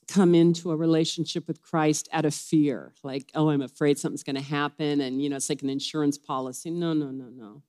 come 0.06 0.34
into 0.34 0.70
a 0.70 0.76
relationship 0.76 1.46
with 1.46 1.60
Christ 1.60 2.08
out 2.12 2.24
of 2.24 2.34
fear, 2.34 2.94
like, 3.02 3.30
oh, 3.34 3.50
I'm 3.50 3.60
afraid 3.60 3.98
something's 3.98 4.22
going 4.22 4.36
to 4.36 4.42
happen. 4.42 5.00
And, 5.00 5.22
you 5.22 5.28
know, 5.28 5.36
it's 5.36 5.50
like 5.50 5.62
an 5.62 5.68
insurance 5.68 6.16
policy. 6.16 6.70
No, 6.70 6.94
no, 6.94 7.10
no, 7.10 7.26
no. 7.26 7.62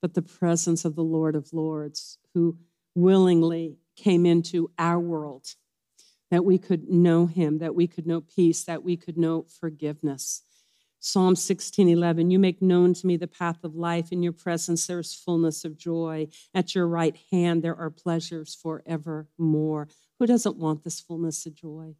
But 0.00 0.14
the 0.14 0.22
presence 0.22 0.84
of 0.84 0.94
the 0.94 1.02
Lord 1.02 1.34
of 1.34 1.52
Lords, 1.52 2.18
who 2.34 2.58
willingly 2.94 3.78
came 3.96 4.24
into 4.24 4.70
our 4.78 5.00
world, 5.00 5.54
that 6.30 6.44
we 6.44 6.58
could 6.58 6.88
know 6.88 7.26
him, 7.26 7.58
that 7.58 7.74
we 7.74 7.86
could 7.86 8.06
know 8.06 8.20
peace, 8.20 8.62
that 8.64 8.84
we 8.84 8.96
could 8.96 9.16
know 9.16 9.42
forgiveness. 9.42 10.42
Psalm 11.06 11.36
16, 11.36 11.88
11, 11.88 12.32
you 12.32 12.38
make 12.40 12.60
known 12.60 12.92
to 12.92 13.06
me 13.06 13.16
the 13.16 13.28
path 13.28 13.62
of 13.62 13.76
life. 13.76 14.10
In 14.10 14.24
your 14.24 14.32
presence, 14.32 14.88
there 14.88 14.98
is 14.98 15.14
fullness 15.14 15.64
of 15.64 15.78
joy. 15.78 16.26
At 16.52 16.74
your 16.74 16.88
right 16.88 17.16
hand, 17.30 17.62
there 17.62 17.76
are 17.76 17.90
pleasures 17.90 18.56
forevermore. 18.60 19.86
Who 20.18 20.26
doesn't 20.26 20.56
want 20.56 20.82
this 20.82 20.98
fullness 20.98 21.46
of 21.46 21.54
joy? 21.54 21.94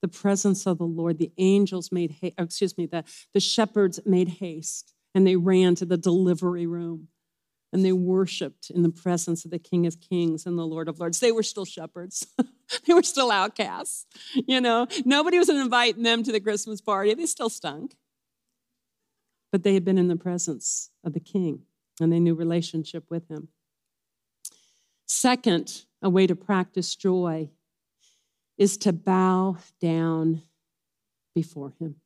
The 0.00 0.08
presence 0.08 0.66
of 0.66 0.78
the 0.78 0.86
Lord, 0.86 1.18
the 1.18 1.32
angels 1.36 1.92
made 1.92 2.12
haste, 2.12 2.36
oh, 2.38 2.44
excuse 2.44 2.78
me, 2.78 2.86
the, 2.86 3.04
the 3.34 3.40
shepherds 3.40 4.00
made 4.06 4.28
haste 4.28 4.94
and 5.14 5.26
they 5.26 5.36
ran 5.36 5.74
to 5.74 5.84
the 5.84 5.98
delivery 5.98 6.66
room 6.66 7.08
and 7.74 7.84
they 7.84 7.92
worshiped 7.92 8.70
in 8.70 8.82
the 8.82 8.88
presence 8.88 9.44
of 9.44 9.50
the 9.50 9.58
King 9.58 9.86
of 9.86 10.00
Kings 10.00 10.46
and 10.46 10.58
the 10.58 10.66
Lord 10.66 10.88
of 10.88 10.98
Lords. 10.98 11.20
They 11.20 11.30
were 11.30 11.42
still 11.42 11.66
shepherds. 11.66 12.26
they 12.86 12.94
were 12.94 13.02
still 13.02 13.30
outcasts. 13.30 14.06
You 14.34 14.62
know, 14.62 14.86
nobody 15.04 15.36
was 15.36 15.50
inviting 15.50 16.04
them 16.04 16.22
to 16.22 16.32
the 16.32 16.40
Christmas 16.40 16.80
party. 16.80 17.12
They 17.12 17.26
still 17.26 17.50
stunk. 17.50 17.96
But 19.52 19.62
they 19.62 19.74
had 19.74 19.84
been 19.84 19.98
in 19.98 20.08
the 20.08 20.16
presence 20.16 20.90
of 21.04 21.12
the 21.12 21.20
King 21.20 21.62
and 22.00 22.12
they 22.12 22.20
knew 22.20 22.34
relationship 22.34 23.04
with 23.10 23.28
him. 23.28 23.48
Second, 25.06 25.84
a 26.02 26.08
way 26.08 26.26
to 26.26 26.36
practice 26.36 26.94
joy 26.94 27.50
is 28.56 28.76
to 28.78 28.92
bow 28.92 29.56
down 29.80 30.42
before 31.34 31.74
him. 31.80 31.96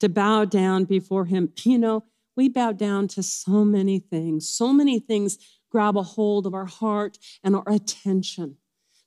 To 0.00 0.08
bow 0.08 0.44
down 0.44 0.84
before 0.84 1.26
him. 1.26 1.52
You 1.64 1.78
know, 1.78 2.04
we 2.36 2.48
bow 2.48 2.72
down 2.72 3.08
to 3.08 3.22
so 3.22 3.64
many 3.64 3.98
things. 3.98 4.48
So 4.48 4.72
many 4.72 5.00
things 5.00 5.38
grab 5.70 5.96
a 5.96 6.02
hold 6.02 6.46
of 6.46 6.54
our 6.54 6.66
heart 6.66 7.18
and 7.42 7.54
our 7.56 7.64
attention. 7.66 8.56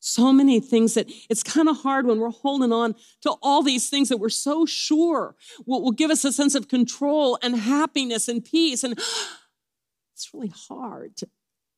So 0.04 0.34
many 0.34 0.60
things 0.60 0.96
that 0.96 1.12
it's 1.30 1.44
kind 1.44 1.70
of 1.70 1.78
hard 1.78 2.08
when 2.08 2.20
we're 2.20 2.32
holding 2.32 2.74
on 2.74 2.96
to 3.22 3.36
all 3.44 3.62
these 3.62 3.88
things 3.88 4.10
that 4.10 4.18
we're 4.18 4.30
so 4.30 4.66
sure 4.66 5.36
will, 5.68 5.84
will 5.84 5.92
give 5.92 6.10
us 6.10 6.26
a 6.26 6.34
sense 6.34 6.56
of 6.56 6.68
control 6.68 7.38
and 7.44 7.56
happiness 7.56 8.28
and 8.28 8.44
peace. 8.44 8.84
And 8.84 8.94
it's 10.16 10.34
really 10.34 10.52
hard 10.68 11.16
to, 11.18 11.30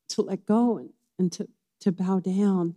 to 0.10 0.22
let 0.22 0.46
go 0.46 0.78
and, 0.78 0.92
and 1.20 1.34
to, 1.34 1.50
to 1.82 1.92
bow 1.92 2.20
down. 2.20 2.76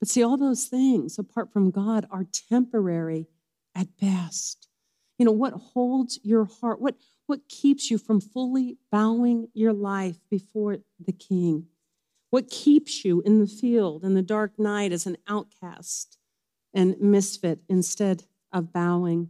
But 0.00 0.08
see, 0.08 0.22
all 0.22 0.38
those 0.38 0.64
things 0.64 1.18
apart 1.18 1.52
from 1.52 1.70
God 1.70 2.06
are 2.10 2.24
temporary 2.48 3.26
at 3.74 3.88
best. 4.00 4.68
You 5.18 5.26
know, 5.26 5.32
what 5.32 5.52
holds 5.52 6.18
your 6.22 6.46
heart? 6.46 6.80
What, 6.80 6.96
what 7.26 7.46
keeps 7.46 7.90
you 7.90 7.98
from 7.98 8.22
fully 8.22 8.78
bowing 8.90 9.48
your 9.52 9.74
life 9.74 10.16
before 10.30 10.78
the 10.98 11.12
King? 11.12 11.66
What 12.32 12.48
keeps 12.48 13.04
you 13.04 13.20
in 13.26 13.40
the 13.40 13.46
field 13.46 14.04
in 14.04 14.14
the 14.14 14.22
dark 14.22 14.58
night 14.58 14.90
as 14.90 15.04
an 15.04 15.18
outcast 15.28 16.16
and 16.72 16.98
misfit 16.98 17.60
instead 17.68 18.22
of 18.50 18.72
bowing? 18.72 19.28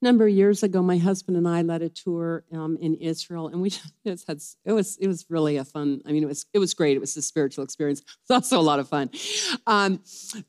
A 0.00 0.04
number 0.06 0.26
of 0.26 0.32
years 0.32 0.62
ago, 0.62 0.80
my 0.80 0.96
husband 0.96 1.36
and 1.36 1.46
I 1.46 1.60
led 1.60 1.82
a 1.82 1.90
tour 1.90 2.44
um, 2.54 2.78
in 2.80 2.94
Israel, 2.94 3.48
and 3.48 3.60
we 3.60 3.68
just 4.06 4.26
had 4.26 4.40
it 4.64 4.72
was 4.72 4.96
it 4.96 5.08
was 5.08 5.26
really 5.28 5.58
a 5.58 5.64
fun. 5.66 6.00
I 6.06 6.12
mean, 6.12 6.22
it 6.22 6.26
was 6.26 6.46
it 6.54 6.58
was 6.58 6.72
great. 6.72 6.96
It 6.96 7.00
was 7.00 7.14
a 7.18 7.22
spiritual 7.22 7.64
experience. 7.64 8.00
It's 8.22 8.30
also 8.30 8.58
a 8.58 8.62
lot 8.62 8.78
of 8.78 8.88
fun. 8.88 9.10
Um, 9.66 10.00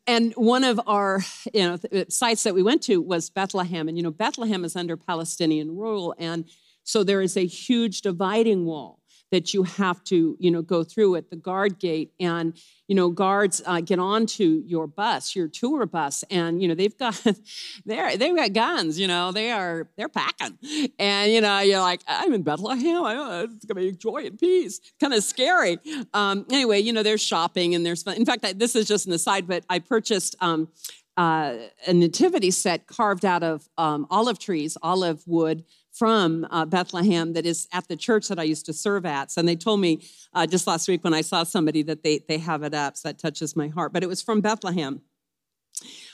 and 0.08 0.32
one 0.36 0.64
of 0.64 0.80
our 0.88 1.20
you 1.54 1.64
know 1.68 2.04
sites 2.08 2.44
that 2.44 2.56
we 2.56 2.64
went 2.64 2.82
to 2.84 3.02
was 3.02 3.30
Bethlehem, 3.30 3.90
and 3.90 3.98
you 3.98 4.04
know 4.04 4.12
Bethlehem 4.12 4.64
is 4.64 4.74
under 4.74 4.96
Palestinian 4.96 5.76
rule, 5.76 6.16
and 6.18 6.46
so 6.86 7.04
there 7.04 7.22
is 7.22 7.36
a 7.36 7.46
huge 7.46 8.04
dividing 8.04 8.64
wall 8.64 8.99
that 9.32 9.54
you 9.54 9.64
have 9.64 10.04
to, 10.06 10.36
you 10.40 10.50
know, 10.50 10.62
go 10.62 10.84
through 10.84 11.16
at 11.16 11.30
the 11.30 11.36
guard 11.36 11.80
gate. 11.80 12.12
And, 12.20 12.58
you 12.88 12.96
know, 12.96 13.10
guards 13.10 13.62
uh, 13.66 13.82
get 13.82 14.00
onto 14.00 14.64
your 14.66 14.88
bus, 14.88 15.36
your 15.36 15.48
tour 15.48 15.86
bus, 15.86 16.24
and, 16.32 16.62
you 16.62 16.68
know, 16.68 16.76
they've 16.76 16.98
got, 16.98 17.24
they're, 17.86 18.18
they've 18.18 18.36
got 18.36 18.54
guns, 18.54 19.00
you 19.00 19.08
know, 19.08 19.32
they 19.32 19.52
are, 19.52 19.88
they're 19.98 20.10
packing. 20.10 20.58
And, 20.98 21.32
you 21.32 21.42
know, 21.42 21.60
you're 21.60 21.82
like, 21.82 22.02
I'm 22.08 22.34
in 22.34 22.44
Bethlehem. 22.44 23.04
I 23.04 23.14
know, 23.14 23.44
it's 23.44 23.66
going 23.66 23.86
to 23.86 23.92
be 23.92 23.98
joy 23.98 24.26
and 24.26 24.40
peace. 24.40 24.80
Kind 25.00 25.14
of 25.14 25.24
scary. 25.24 25.78
Um, 26.14 26.46
anyway, 26.52 26.80
you 26.80 26.94
know, 26.94 27.04
there's 27.04 27.22
shopping 27.22 27.76
and 27.76 27.86
there's 27.86 28.04
fun. 28.04 28.16
In 28.16 28.26
fact, 28.26 28.44
I, 28.44 28.54
this 28.54 28.76
is 28.76 28.88
just 28.88 29.06
an 29.06 29.14
aside, 29.14 29.48
but 29.48 29.64
I 29.70 29.80
purchased, 29.80 30.36
um, 30.42 30.70
uh, 31.18 31.58
a 31.86 31.94
nativity 31.94 32.50
set 32.50 32.88
carved 32.88 33.26
out 33.26 33.44
of 33.44 33.68
um, 33.78 34.08
olive 34.10 34.40
trees, 34.40 34.78
olive 34.82 35.22
wood, 35.28 35.66
from 36.00 36.48
uh, 36.50 36.64
Bethlehem 36.64 37.34
that 37.34 37.46
is 37.46 37.68
at 37.74 37.90
the 37.90 37.98
church 37.98 38.30
that 38.30 38.40
I 38.40 38.44
used 38.44 38.66
to 38.68 38.74
serve 38.74 39.06
at. 39.06 39.36
And 39.36 39.46
they 39.46 39.58
told 39.58 39.82
me 39.82 40.02
uh, 40.34 40.48
just 40.48 40.66
last 40.66 40.88
week 40.88 41.04
when 41.04 41.14
I 41.14 41.20
saw 41.20 41.44
somebody 41.44 41.84
that 41.84 42.04
they, 42.04 42.20
they 42.30 42.38
have 42.38 42.64
it 42.64 42.74
up. 42.74 42.96
So 42.96 43.10
that 43.10 43.20
touches 43.20 43.58
my 43.58 43.68
heart. 43.68 43.92
But 43.92 44.02
it 44.02 44.08
was 44.08 44.22
from 44.22 44.40
Bethlehem. 44.40 45.02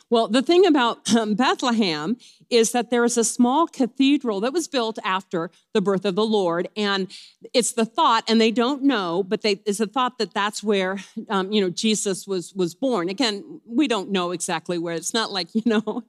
Well, 0.10 0.28
the 0.28 0.42
thing 0.42 0.66
about 0.66 1.14
um, 1.16 1.34
Bethlehem 1.36 2.18
is 2.52 2.74
that 2.74 2.92
there 2.92 3.04
is 3.04 3.18
a 3.18 3.24
small 3.24 3.66
cathedral 3.66 4.40
that 4.42 4.54
was 4.54 4.68
built 4.68 5.00
after 5.04 5.50
the 5.74 5.82
birth 5.82 6.06
of 6.06 6.16
the 6.16 6.26
Lord, 6.26 6.68
and 6.78 7.12
it's 7.54 7.72
the 7.72 7.86
thought, 7.86 8.24
and 8.28 8.40
they 8.40 8.52
don't 8.52 8.84
know, 8.84 9.24
but 9.24 9.42
they, 9.42 9.62
it's 9.66 9.80
a 9.80 9.88
thought 9.88 10.20
that 10.20 10.34
that's 10.34 10.62
where 10.62 10.98
um, 11.30 11.52
you 11.52 11.60
know 11.60 11.70
Jesus 11.70 12.28
was 12.28 12.54
was 12.54 12.76
born. 12.76 13.10
Again, 13.10 13.62
we 13.66 13.88
don't 13.88 14.12
know 14.12 14.32
exactly 14.32 14.78
where. 14.78 14.94
It's 14.94 15.14
not 15.14 15.32
like 15.32 15.48
you 15.54 15.64
know 15.66 16.04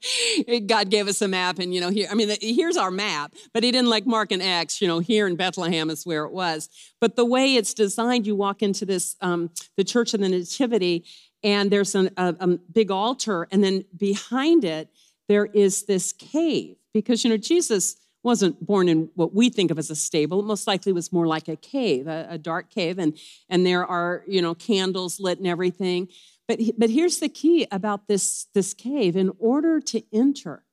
God 0.67 0.91
gave 0.91 1.09
us 1.09 1.23
a 1.23 1.29
map, 1.29 1.59
and 1.59 1.75
you 1.75 1.81
know 1.81 1.89
here. 1.89 2.09
I 2.11 2.15
mean, 2.15 2.37
here's 2.41 2.77
our 2.77 2.91
map, 2.91 3.35
but 3.55 3.63
He 3.63 3.73
didn't 3.73 3.91
like 3.91 4.07
mark 4.07 4.31
an 4.31 4.43
X. 4.43 4.83
You 4.83 4.89
know, 4.89 4.99
here 4.99 5.27
in 5.27 5.37
Bethlehem 5.37 5.89
is 5.89 6.05
where 6.05 6.25
it 6.25 6.33
was. 6.33 6.69
But 7.01 7.17
the 7.17 7.25
way 7.25 7.55
it's 7.55 7.73
designed, 7.73 8.27
you 8.27 8.37
walk 8.37 8.63
into 8.63 8.85
this 8.85 9.17
um, 9.23 9.51
the 9.77 9.85
Church 9.85 10.13
of 10.13 10.21
the 10.21 10.29
Nativity, 10.29 11.05
and 11.43 11.71
there's 11.71 11.95
an, 11.95 12.11
a, 12.17 12.35
a 12.41 12.47
big 12.47 12.91
altar, 12.91 13.47
and 13.51 13.63
then 13.63 13.85
behind 13.97 14.65
it 14.65 14.89
there 15.29 15.47
is 15.47 15.85
this 15.85 16.13
cave 16.13 16.77
because 16.93 17.25
you 17.25 17.31
know 17.31 17.37
Jesus 17.37 17.97
wasn't 18.23 18.65
born 18.67 18.89
in 18.89 19.09
what 19.15 19.33
we 19.35 19.49
think 19.49 19.71
of 19.71 19.79
as 19.79 19.89
a 19.89 19.95
stable. 19.95 20.41
It 20.41 20.47
most 20.47 20.67
likely 20.67 20.93
was 20.93 21.13
more 21.13 21.29
like 21.29 21.47
a 21.47 21.55
cave, 21.55 22.09
a, 22.09 22.27
a 22.31 22.39
dark 22.39 22.71
cave, 22.71 22.99
and 22.99 23.17
and 23.49 23.65
there 23.65 23.87
are 23.87 24.25
you 24.27 24.43
know 24.43 24.55
candles 24.55 25.21
lit 25.21 25.39
and 25.39 25.47
everything. 25.47 26.09
But 26.49 26.61
but 26.77 26.91
here's 26.91 27.19
the 27.19 27.29
key 27.29 27.67
about 27.71 28.09
this 28.09 28.47
this 28.55 28.75
cave: 28.75 29.17
in 29.17 29.33
order 29.39 29.81
to 29.81 30.03
enter, 30.13 30.65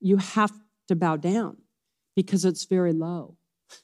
you 0.00 0.18
have 0.18 0.52
to 0.88 0.94
bow 0.94 1.16
down 1.16 1.56
because 2.14 2.44
it's 2.44 2.64
very 2.64 2.92
low. 2.92 3.36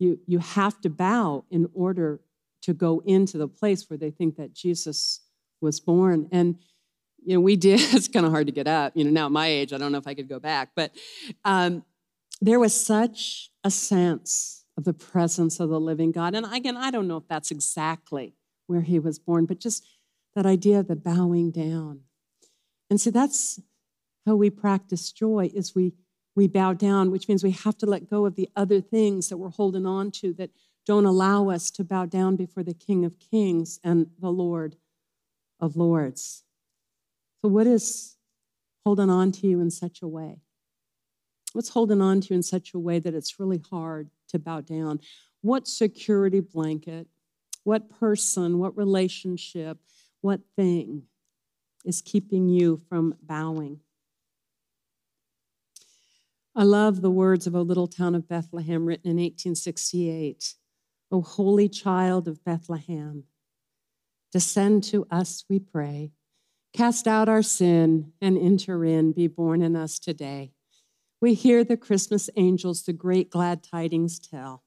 You 0.00 0.20
you 0.28 0.38
have 0.38 0.80
to 0.82 0.90
bow 0.90 1.44
in 1.50 1.68
order 1.74 2.20
to 2.62 2.72
go 2.72 3.02
into 3.04 3.36
the 3.36 3.48
place 3.48 3.90
where 3.90 3.96
they 3.96 4.12
think 4.12 4.36
that 4.36 4.54
Jesus 4.54 5.22
was 5.60 5.80
born. 5.80 6.28
And, 6.32 6.58
you 7.24 7.34
know, 7.34 7.40
we 7.40 7.56
did, 7.56 7.80
it's 7.94 8.08
kind 8.08 8.26
of 8.26 8.32
hard 8.32 8.46
to 8.46 8.52
get 8.52 8.66
up. 8.66 8.92
You 8.96 9.04
know, 9.04 9.10
now 9.10 9.26
at 9.26 9.32
my 9.32 9.46
age, 9.46 9.72
I 9.72 9.78
don't 9.78 9.92
know 9.92 9.98
if 9.98 10.06
I 10.06 10.14
could 10.14 10.28
go 10.28 10.38
back, 10.38 10.70
but 10.74 10.92
um, 11.44 11.84
there 12.40 12.60
was 12.60 12.74
such 12.74 13.50
a 13.64 13.70
sense 13.70 14.64
of 14.76 14.84
the 14.84 14.94
presence 14.94 15.58
of 15.58 15.68
the 15.68 15.80
living 15.80 16.12
God. 16.12 16.34
And 16.34 16.46
again, 16.52 16.76
I 16.76 16.90
don't 16.90 17.08
know 17.08 17.16
if 17.16 17.28
that's 17.28 17.50
exactly 17.50 18.34
where 18.66 18.82
he 18.82 18.98
was 18.98 19.18
born, 19.18 19.44
but 19.46 19.58
just 19.58 19.84
that 20.36 20.46
idea 20.46 20.78
of 20.78 20.88
the 20.88 20.96
bowing 20.96 21.50
down. 21.50 22.02
And 22.88 23.00
so 23.00 23.10
that's 23.10 23.60
how 24.24 24.36
we 24.36 24.50
practice 24.50 25.10
joy 25.10 25.50
is 25.54 25.74
we 25.74 25.94
we 26.36 26.46
bow 26.46 26.72
down, 26.72 27.10
which 27.10 27.28
means 27.28 27.42
we 27.42 27.50
have 27.50 27.76
to 27.78 27.86
let 27.86 28.08
go 28.08 28.24
of 28.24 28.36
the 28.36 28.48
other 28.54 28.80
things 28.80 29.28
that 29.28 29.38
we're 29.38 29.50
holding 29.50 29.84
on 29.84 30.12
to 30.12 30.32
that 30.34 30.50
don't 30.86 31.04
allow 31.04 31.50
us 31.50 31.68
to 31.72 31.82
bow 31.82 32.06
down 32.06 32.36
before 32.36 32.62
the 32.62 32.74
King 32.74 33.04
of 33.04 33.18
Kings 33.18 33.80
and 33.82 34.06
the 34.20 34.30
Lord 34.30 34.76
of 35.60 35.76
Lords. 35.76 36.44
So, 37.42 37.48
what 37.48 37.66
is 37.66 38.16
holding 38.84 39.10
on 39.10 39.32
to 39.32 39.46
you 39.46 39.60
in 39.60 39.70
such 39.70 40.02
a 40.02 40.08
way? 40.08 40.40
What's 41.52 41.70
holding 41.70 42.02
on 42.02 42.20
to 42.20 42.28
you 42.30 42.36
in 42.36 42.42
such 42.42 42.74
a 42.74 42.78
way 42.78 42.98
that 42.98 43.14
it's 43.14 43.40
really 43.40 43.62
hard 43.70 44.10
to 44.28 44.38
bow 44.38 44.60
down? 44.60 45.00
What 45.40 45.68
security 45.68 46.40
blanket, 46.40 47.06
what 47.64 47.88
person, 47.88 48.58
what 48.58 48.76
relationship, 48.76 49.78
what 50.20 50.40
thing 50.56 51.04
is 51.84 52.02
keeping 52.02 52.48
you 52.48 52.80
from 52.88 53.14
bowing? 53.22 53.80
I 56.54 56.64
love 56.64 57.02
the 57.02 57.10
words 57.10 57.46
of 57.46 57.54
a 57.54 57.62
little 57.62 57.86
town 57.86 58.16
of 58.16 58.28
Bethlehem 58.28 58.84
written 58.84 59.10
in 59.10 59.16
1868. 59.16 60.54
O 61.10 61.22
holy 61.22 61.68
child 61.68 62.26
of 62.26 62.44
Bethlehem, 62.44 63.24
Descend 64.32 64.84
to 64.84 65.06
us, 65.10 65.44
we 65.48 65.58
pray. 65.58 66.12
Cast 66.74 67.08
out 67.08 67.28
our 67.28 67.42
sin 67.42 68.12
and 68.20 68.36
enter 68.36 68.84
in, 68.84 69.12
be 69.12 69.26
born 69.26 69.62
in 69.62 69.74
us 69.74 69.98
today. 69.98 70.52
We 71.20 71.34
hear 71.34 71.64
the 71.64 71.76
Christmas 71.76 72.30
angels 72.36 72.82
the 72.82 72.92
great 72.92 73.30
glad 73.30 73.62
tidings 73.62 74.18
tell. 74.18 74.62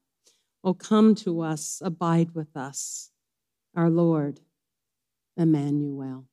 Oh, 0.63 0.73
come 0.73 1.15
to 1.15 1.41
us, 1.41 1.81
abide 1.83 2.35
with 2.35 2.57
us, 2.57 3.11
our 3.75 3.89
Lord, 3.89 4.41
Emmanuel. 5.37 6.25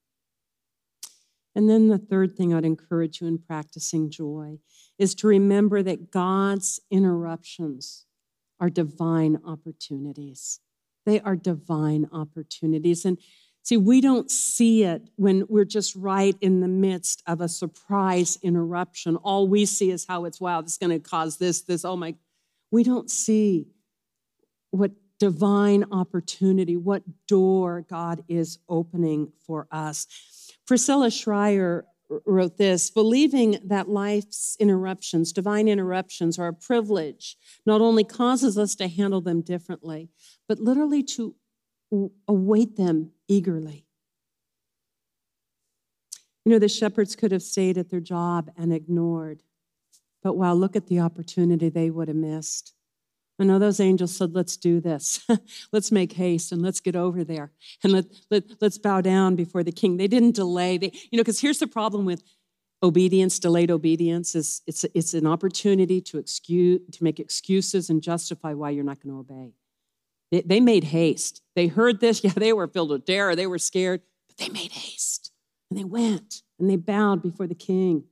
And 1.54 1.68
then 1.68 1.88
the 1.88 1.98
third 1.98 2.36
thing 2.36 2.54
I'd 2.54 2.64
encourage 2.64 3.20
you 3.20 3.26
in 3.26 3.38
practicing 3.38 4.10
joy 4.10 4.58
is 4.98 5.14
to 5.16 5.26
remember 5.26 5.82
that 5.82 6.10
God's 6.10 6.80
interruptions 6.90 8.06
are 8.60 8.70
divine 8.70 9.38
opportunities. 9.44 10.60
They 11.08 11.20
are 11.20 11.36
divine 11.36 12.06
opportunities. 12.12 13.06
And 13.06 13.16
see, 13.62 13.78
we 13.78 14.02
don't 14.02 14.30
see 14.30 14.84
it 14.84 15.08
when 15.16 15.46
we're 15.48 15.64
just 15.64 15.96
right 15.96 16.36
in 16.42 16.60
the 16.60 16.68
midst 16.68 17.22
of 17.26 17.40
a 17.40 17.48
surprise 17.48 18.38
interruption. 18.42 19.16
All 19.16 19.48
we 19.48 19.64
see 19.64 19.90
is 19.90 20.04
how 20.06 20.26
it's, 20.26 20.38
wow, 20.38 20.60
this 20.60 20.72
is 20.72 20.76
going 20.76 20.90
to 20.90 20.98
cause 20.98 21.38
this, 21.38 21.62
this, 21.62 21.82
oh 21.86 21.96
my. 21.96 22.14
We 22.70 22.84
don't 22.84 23.10
see 23.10 23.68
what 24.70 24.90
divine 25.18 25.86
opportunity, 25.90 26.76
what 26.76 27.04
door 27.26 27.86
God 27.88 28.22
is 28.28 28.58
opening 28.68 29.32
for 29.46 29.66
us. 29.72 30.06
Priscilla 30.66 31.10
Shirer 31.10 31.86
wrote 32.08 32.56
this 32.56 32.90
believing 32.90 33.58
that 33.64 33.88
life's 33.88 34.56
interruptions, 34.58 35.32
divine 35.32 35.68
interruptions, 35.68 36.38
are 36.38 36.48
a 36.48 36.54
privilege, 36.54 37.36
not 37.66 37.80
only 37.80 38.04
causes 38.04 38.56
us 38.56 38.74
to 38.76 38.88
handle 38.88 39.20
them 39.20 39.42
differently, 39.42 40.08
but 40.48 40.58
literally 40.58 41.02
to 41.02 41.34
await 42.26 42.76
them 42.76 43.12
eagerly. 43.28 43.84
You 46.44 46.52
know, 46.52 46.58
the 46.58 46.68
shepherds 46.68 47.14
could 47.14 47.32
have 47.32 47.42
stayed 47.42 47.76
at 47.76 47.90
their 47.90 48.00
job 48.00 48.50
and 48.56 48.72
ignored, 48.72 49.42
but 50.22 50.36
wow, 50.36 50.54
look 50.54 50.76
at 50.76 50.86
the 50.86 51.00
opportunity 51.00 51.68
they 51.68 51.90
would 51.90 52.08
have 52.08 52.16
missed. 52.16 52.72
I 53.38 53.44
know 53.44 53.58
those 53.58 53.78
angels 53.78 54.16
said, 54.16 54.34
let's 54.34 54.56
do 54.56 54.80
this. 54.80 55.24
let's 55.72 55.92
make 55.92 56.12
haste 56.14 56.50
and 56.50 56.60
let's 56.60 56.80
get 56.80 56.96
over 56.96 57.22
there 57.22 57.52
and 57.84 57.92
let, 57.92 58.06
let, 58.30 58.44
let's 58.60 58.78
bow 58.78 59.00
down 59.00 59.36
before 59.36 59.62
the 59.62 59.72
king. 59.72 59.96
They 59.96 60.08
didn't 60.08 60.34
delay. 60.34 60.76
They, 60.76 60.90
you 61.10 61.16
know, 61.16 61.22
because 61.22 61.40
here's 61.40 61.58
the 61.58 61.68
problem 61.68 62.04
with 62.04 62.22
obedience, 62.82 63.38
delayed 63.38 63.70
obedience 63.70 64.34
is 64.34 64.62
it's, 64.66 64.84
it's 64.94 65.14
an 65.14 65.26
opportunity 65.26 66.00
to 66.00 66.18
excuse, 66.18 66.80
to 66.92 67.04
make 67.04 67.20
excuses 67.20 67.90
and 67.90 68.02
justify 68.02 68.54
why 68.54 68.70
you're 68.70 68.84
not 68.84 69.00
going 69.00 69.14
to 69.14 69.20
obey. 69.20 69.52
They, 70.32 70.42
they 70.42 70.60
made 70.60 70.84
haste. 70.84 71.42
They 71.54 71.68
heard 71.68 72.00
this. 72.00 72.20
Yeah, 72.24 72.32
they 72.34 72.52
were 72.52 72.66
filled 72.66 72.90
with 72.90 73.06
terror. 73.06 73.36
They 73.36 73.46
were 73.46 73.58
scared, 73.58 74.02
but 74.28 74.36
they 74.38 74.48
made 74.48 74.72
haste 74.72 75.32
and 75.70 75.78
they 75.78 75.84
went 75.84 76.42
and 76.58 76.68
they 76.68 76.76
bowed 76.76 77.22
before 77.22 77.46
the 77.46 77.54
king. 77.54 78.04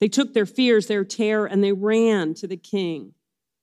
They 0.00 0.08
took 0.08 0.34
their 0.34 0.46
fears, 0.46 0.86
their 0.86 1.04
terror, 1.04 1.46
and 1.46 1.62
they 1.62 1.72
ran 1.72 2.34
to 2.34 2.46
the 2.46 2.56
king. 2.56 3.14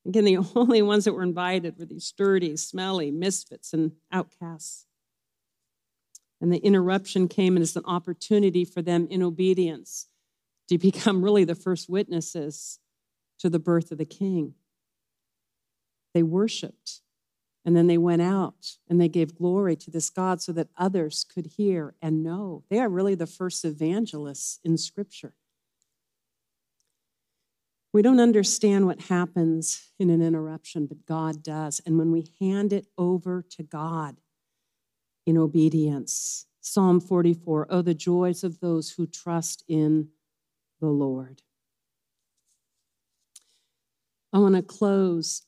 Again, 0.05 0.25
the 0.25 0.37
only 0.55 0.81
ones 0.81 1.05
that 1.05 1.13
were 1.13 1.23
invited 1.23 1.77
were 1.77 1.85
these 1.85 2.11
dirty, 2.15 2.57
smelly 2.57 3.11
misfits 3.11 3.73
and 3.73 3.93
outcasts. 4.11 4.85
And 6.39 6.51
the 6.51 6.57
interruption 6.57 7.27
came 7.27 7.55
as 7.57 7.75
an 7.75 7.83
opportunity 7.85 8.65
for 8.65 8.81
them 8.81 9.07
in 9.09 9.21
obedience 9.21 10.07
to 10.69 10.77
become 10.77 11.21
really 11.23 11.43
the 11.43 11.55
first 11.55 11.89
witnesses 11.89 12.79
to 13.39 13.49
the 13.49 13.59
birth 13.59 13.91
of 13.91 13.97
the 13.97 14.05
king. 14.05 14.55
They 16.13 16.23
worshiped 16.23 17.01
and 17.63 17.75
then 17.75 17.87
they 17.87 17.97
went 17.97 18.21
out 18.21 18.77
and 18.89 18.99
they 18.99 19.07
gave 19.07 19.35
glory 19.35 19.75
to 19.77 19.91
this 19.91 20.09
God 20.09 20.41
so 20.41 20.51
that 20.53 20.69
others 20.77 21.25
could 21.31 21.45
hear 21.57 21.93
and 22.01 22.23
know. 22.23 22.63
They 22.69 22.79
are 22.79 22.89
really 22.89 23.15
the 23.15 23.27
first 23.27 23.63
evangelists 23.63 24.59
in 24.63 24.77
Scripture. 24.77 25.33
We 27.93 28.01
don't 28.01 28.21
understand 28.21 28.85
what 28.85 29.01
happens 29.01 29.91
in 29.99 30.09
an 30.09 30.21
interruption, 30.21 30.85
but 30.85 31.05
God 31.05 31.43
does. 31.43 31.81
And 31.85 31.97
when 31.97 32.11
we 32.11 32.31
hand 32.39 32.71
it 32.71 32.87
over 32.97 33.43
to 33.51 33.63
God 33.63 34.21
in 35.25 35.37
obedience, 35.37 36.45
Psalm 36.61 37.01
44 37.01 37.67
Oh, 37.69 37.81
the 37.81 37.93
joys 37.93 38.43
of 38.43 38.59
those 38.59 38.91
who 38.91 39.07
trust 39.07 39.63
in 39.67 40.09
the 40.79 40.87
Lord. 40.87 41.41
I 44.33 44.39
want 44.39 44.55
to 44.55 44.61
close 44.61 45.41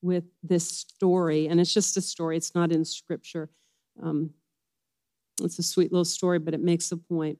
with 0.00 0.24
this 0.42 0.66
story, 0.66 1.46
and 1.46 1.60
it's 1.60 1.74
just 1.74 1.98
a 1.98 2.00
story, 2.00 2.38
it's 2.38 2.54
not 2.54 2.72
in 2.72 2.86
scripture. 2.86 3.50
Um, 4.02 4.30
it's 5.42 5.58
a 5.58 5.62
sweet 5.62 5.92
little 5.92 6.06
story, 6.06 6.38
but 6.38 6.54
it 6.54 6.60
makes 6.60 6.90
a 6.92 6.96
point. 6.96 7.38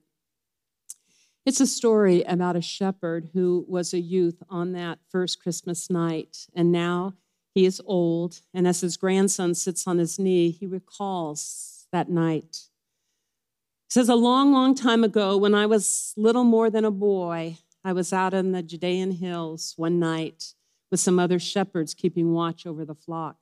It's 1.46 1.60
a 1.60 1.66
story 1.66 2.22
about 2.22 2.56
a 2.56 2.60
shepherd 2.60 3.30
who 3.32 3.64
was 3.66 3.94
a 3.94 4.00
youth 4.00 4.42
on 4.50 4.72
that 4.72 4.98
first 5.08 5.42
Christmas 5.42 5.88
night, 5.88 6.46
and 6.54 6.70
now 6.70 7.14
he 7.54 7.64
is 7.64 7.80
old. 7.86 8.40
And 8.52 8.68
as 8.68 8.82
his 8.82 8.96
grandson 8.96 9.54
sits 9.54 9.86
on 9.86 9.98
his 9.98 10.18
knee, 10.18 10.50
he 10.50 10.66
recalls 10.66 11.86
that 11.92 12.10
night. 12.10 12.68
He 13.88 13.94
says, 13.94 14.08
A 14.08 14.14
long, 14.14 14.52
long 14.52 14.74
time 14.74 15.02
ago, 15.02 15.36
when 15.36 15.54
I 15.54 15.66
was 15.66 16.12
little 16.16 16.44
more 16.44 16.68
than 16.68 16.84
a 16.84 16.90
boy, 16.90 17.56
I 17.82 17.94
was 17.94 18.12
out 18.12 18.34
in 18.34 18.52
the 18.52 18.62
Judean 18.62 19.12
hills 19.12 19.72
one 19.76 19.98
night 19.98 20.54
with 20.90 21.00
some 21.00 21.18
other 21.18 21.38
shepherds 21.38 21.94
keeping 21.94 22.32
watch 22.32 22.66
over 22.66 22.84
the 22.84 22.94
flock. 22.94 23.36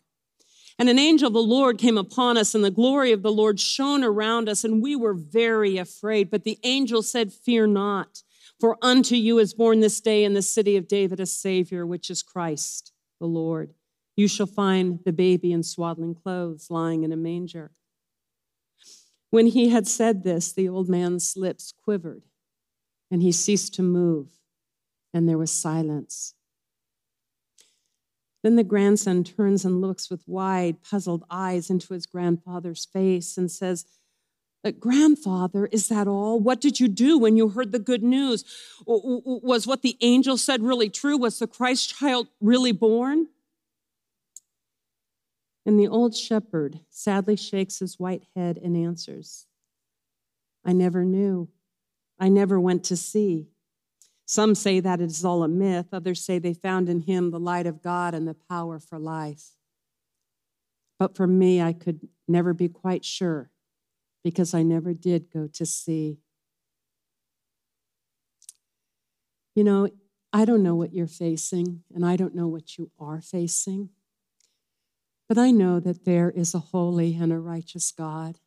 And 0.78 0.88
an 0.88 0.98
angel 0.98 1.26
of 1.26 1.32
the 1.32 1.40
Lord 1.40 1.76
came 1.76 1.98
upon 1.98 2.36
us, 2.36 2.54
and 2.54 2.62
the 2.62 2.70
glory 2.70 3.10
of 3.10 3.22
the 3.22 3.32
Lord 3.32 3.58
shone 3.58 4.04
around 4.04 4.48
us, 4.48 4.62
and 4.62 4.80
we 4.80 4.94
were 4.94 5.14
very 5.14 5.76
afraid. 5.76 6.30
But 6.30 6.44
the 6.44 6.58
angel 6.62 7.02
said, 7.02 7.32
Fear 7.32 7.68
not, 7.68 8.22
for 8.60 8.78
unto 8.80 9.16
you 9.16 9.38
is 9.38 9.54
born 9.54 9.80
this 9.80 10.00
day 10.00 10.22
in 10.22 10.34
the 10.34 10.42
city 10.42 10.76
of 10.76 10.86
David 10.86 11.18
a 11.18 11.26
Savior, 11.26 11.84
which 11.84 12.10
is 12.10 12.22
Christ 12.22 12.92
the 13.18 13.26
Lord. 13.26 13.74
You 14.16 14.28
shall 14.28 14.46
find 14.46 15.00
the 15.04 15.12
baby 15.12 15.52
in 15.52 15.62
swaddling 15.62 16.14
clothes, 16.14 16.70
lying 16.70 17.02
in 17.02 17.12
a 17.12 17.16
manger. 17.16 17.72
When 19.30 19.46
he 19.46 19.68
had 19.68 19.86
said 19.86 20.22
this, 20.22 20.52
the 20.52 20.68
old 20.68 20.88
man's 20.88 21.36
lips 21.36 21.72
quivered, 21.72 22.22
and 23.10 23.22
he 23.22 23.32
ceased 23.32 23.74
to 23.74 23.82
move, 23.82 24.28
and 25.12 25.28
there 25.28 25.38
was 25.38 25.50
silence. 25.50 26.34
Then 28.42 28.56
the 28.56 28.64
grandson 28.64 29.24
turns 29.24 29.64
and 29.64 29.80
looks 29.80 30.10
with 30.10 30.22
wide, 30.26 30.82
puzzled 30.82 31.24
eyes 31.30 31.70
into 31.70 31.92
his 31.92 32.06
grandfather's 32.06 32.84
face 32.84 33.36
and 33.36 33.50
says, 33.50 33.84
but 34.62 34.80
Grandfather, 34.80 35.66
is 35.66 35.88
that 35.88 36.08
all? 36.08 36.40
What 36.40 36.60
did 36.60 36.80
you 36.80 36.88
do 36.88 37.16
when 37.16 37.36
you 37.36 37.48
heard 37.48 37.70
the 37.72 37.78
good 37.78 38.02
news? 38.02 38.44
Was 38.86 39.66
what 39.66 39.82
the 39.82 39.96
angel 40.00 40.36
said 40.36 40.62
really 40.62 40.90
true? 40.90 41.16
Was 41.16 41.38
the 41.38 41.46
Christ 41.46 41.96
child 41.96 42.28
really 42.40 42.72
born? 42.72 43.28
And 45.64 45.78
the 45.78 45.86
old 45.86 46.16
shepherd 46.16 46.80
sadly 46.90 47.36
shakes 47.36 47.78
his 47.78 47.98
white 47.98 48.24
head 48.34 48.58
and 48.62 48.76
answers, 48.76 49.46
I 50.64 50.72
never 50.72 51.04
knew. 51.04 51.48
I 52.18 52.28
never 52.28 52.58
went 52.58 52.82
to 52.84 52.96
see. 52.96 53.48
Some 54.28 54.54
say 54.54 54.78
that 54.80 55.00
it 55.00 55.06
is 55.06 55.24
all 55.24 55.42
a 55.42 55.48
myth. 55.48 55.86
Others 55.90 56.22
say 56.22 56.38
they 56.38 56.52
found 56.52 56.90
in 56.90 57.00
him 57.00 57.30
the 57.30 57.40
light 57.40 57.66
of 57.66 57.80
God 57.80 58.14
and 58.14 58.28
the 58.28 58.34
power 58.34 58.78
for 58.78 58.98
life. 58.98 59.52
But 60.98 61.16
for 61.16 61.26
me, 61.26 61.62
I 61.62 61.72
could 61.72 62.06
never 62.28 62.52
be 62.52 62.68
quite 62.68 63.06
sure 63.06 63.50
because 64.22 64.52
I 64.52 64.62
never 64.62 64.92
did 64.92 65.32
go 65.32 65.48
to 65.54 65.64
see. 65.64 66.18
You 69.54 69.64
know, 69.64 69.88
I 70.30 70.44
don't 70.44 70.62
know 70.62 70.74
what 70.74 70.92
you're 70.92 71.06
facing, 71.06 71.84
and 71.94 72.04
I 72.04 72.16
don't 72.16 72.34
know 72.34 72.48
what 72.48 72.76
you 72.76 72.90
are 73.00 73.22
facing. 73.22 73.88
But 75.26 75.38
I 75.38 75.52
know 75.52 75.80
that 75.80 76.04
there 76.04 76.30
is 76.30 76.54
a 76.54 76.58
holy 76.58 77.14
and 77.14 77.32
a 77.32 77.38
righteous 77.38 77.92
God, 77.92 78.40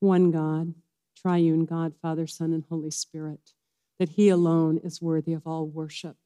one 0.00 0.30
God, 0.30 0.74
triune 1.16 1.64
God, 1.64 1.94
Father, 2.02 2.26
Son, 2.26 2.52
and 2.52 2.64
Holy 2.68 2.90
Spirit 2.90 3.54
that 3.98 4.10
He 4.10 4.28
alone 4.28 4.78
is 4.82 5.02
worthy 5.02 5.32
of 5.32 5.46
all 5.46 5.66
worship. 5.66 6.16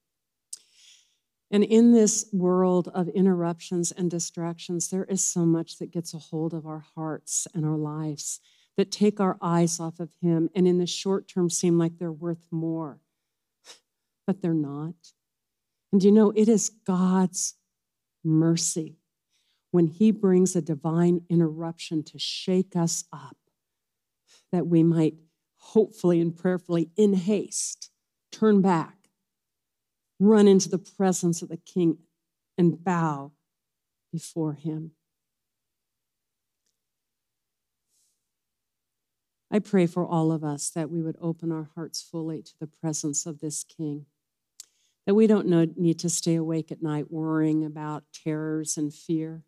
And 1.50 1.64
in 1.64 1.92
this 1.92 2.26
world 2.32 2.88
of 2.94 3.08
interruptions 3.08 3.90
and 3.90 4.10
distractions, 4.10 4.88
there 4.88 5.04
is 5.04 5.24
so 5.24 5.44
much 5.44 5.78
that 5.78 5.90
gets 5.90 6.14
a 6.14 6.18
hold 6.18 6.54
of 6.54 6.66
our 6.66 6.84
hearts 6.94 7.46
and 7.54 7.64
our 7.64 7.76
lives 7.76 8.40
that 8.76 8.92
take 8.92 9.20
our 9.20 9.36
eyes 9.42 9.80
off 9.80 9.98
of 9.98 10.10
Him 10.22 10.48
and 10.54 10.66
in 10.66 10.78
the 10.78 10.86
short 10.86 11.28
term 11.28 11.50
seem 11.50 11.76
like 11.76 11.98
they're 11.98 12.12
worth 12.12 12.46
more, 12.50 13.00
but 14.26 14.42
they're 14.42 14.54
not. 14.54 14.94
And 15.92 16.02
you 16.04 16.12
know, 16.12 16.30
it 16.36 16.48
is 16.48 16.70
God's 16.86 17.54
mercy 18.22 18.96
when 19.72 19.88
He 19.88 20.12
brings 20.12 20.54
a 20.54 20.62
divine 20.62 21.22
interruption 21.28 22.04
to 22.04 22.18
shake 22.18 22.76
us 22.76 23.04
up 23.12 23.36
that 24.52 24.66
we 24.66 24.82
might 24.82 25.14
hopefully 25.60 26.20
and 26.20 26.36
prayerfully, 26.36 26.90
in 26.96 27.14
haste, 27.14 27.90
turn 28.32 28.60
back, 28.60 29.08
run 30.18 30.48
into 30.48 30.68
the 30.68 30.78
presence 30.78 31.42
of 31.42 31.48
the 31.48 31.56
King, 31.56 31.98
and 32.58 32.82
bow 32.82 33.32
before 34.12 34.54
him. 34.54 34.92
I 39.50 39.58
pray 39.58 39.86
for 39.86 40.06
all 40.06 40.30
of 40.30 40.44
us 40.44 40.70
that 40.70 40.90
we 40.90 41.02
would 41.02 41.16
open 41.20 41.50
our 41.50 41.70
hearts 41.74 42.02
fully 42.02 42.42
to 42.42 42.52
the 42.60 42.68
presence 42.68 43.26
of 43.26 43.40
this 43.40 43.64
King, 43.64 44.06
that 45.06 45.14
we 45.14 45.26
don't 45.26 45.76
need 45.76 45.98
to 46.00 46.08
stay 46.08 46.36
awake 46.36 46.70
at 46.70 46.82
night 46.82 47.10
worrying 47.10 47.64
about 47.64 48.04
terrors 48.12 48.76
and 48.76 48.94
fear, 48.94 49.42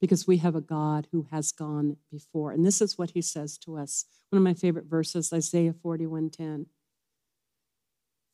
because 0.00 0.26
we 0.26 0.38
have 0.38 0.54
a 0.54 0.60
God 0.60 1.08
who 1.12 1.26
has 1.30 1.52
gone 1.52 1.96
before. 2.10 2.52
And 2.52 2.64
this 2.64 2.80
is 2.80 2.96
what 2.96 3.10
he 3.10 3.22
says 3.22 3.58
to 3.58 3.76
us. 3.76 4.04
One 4.30 4.38
of 4.38 4.44
my 4.44 4.54
favorite 4.54 4.86
verses, 4.86 5.32
Isaiah 5.32 5.72
41:10. 5.72 6.66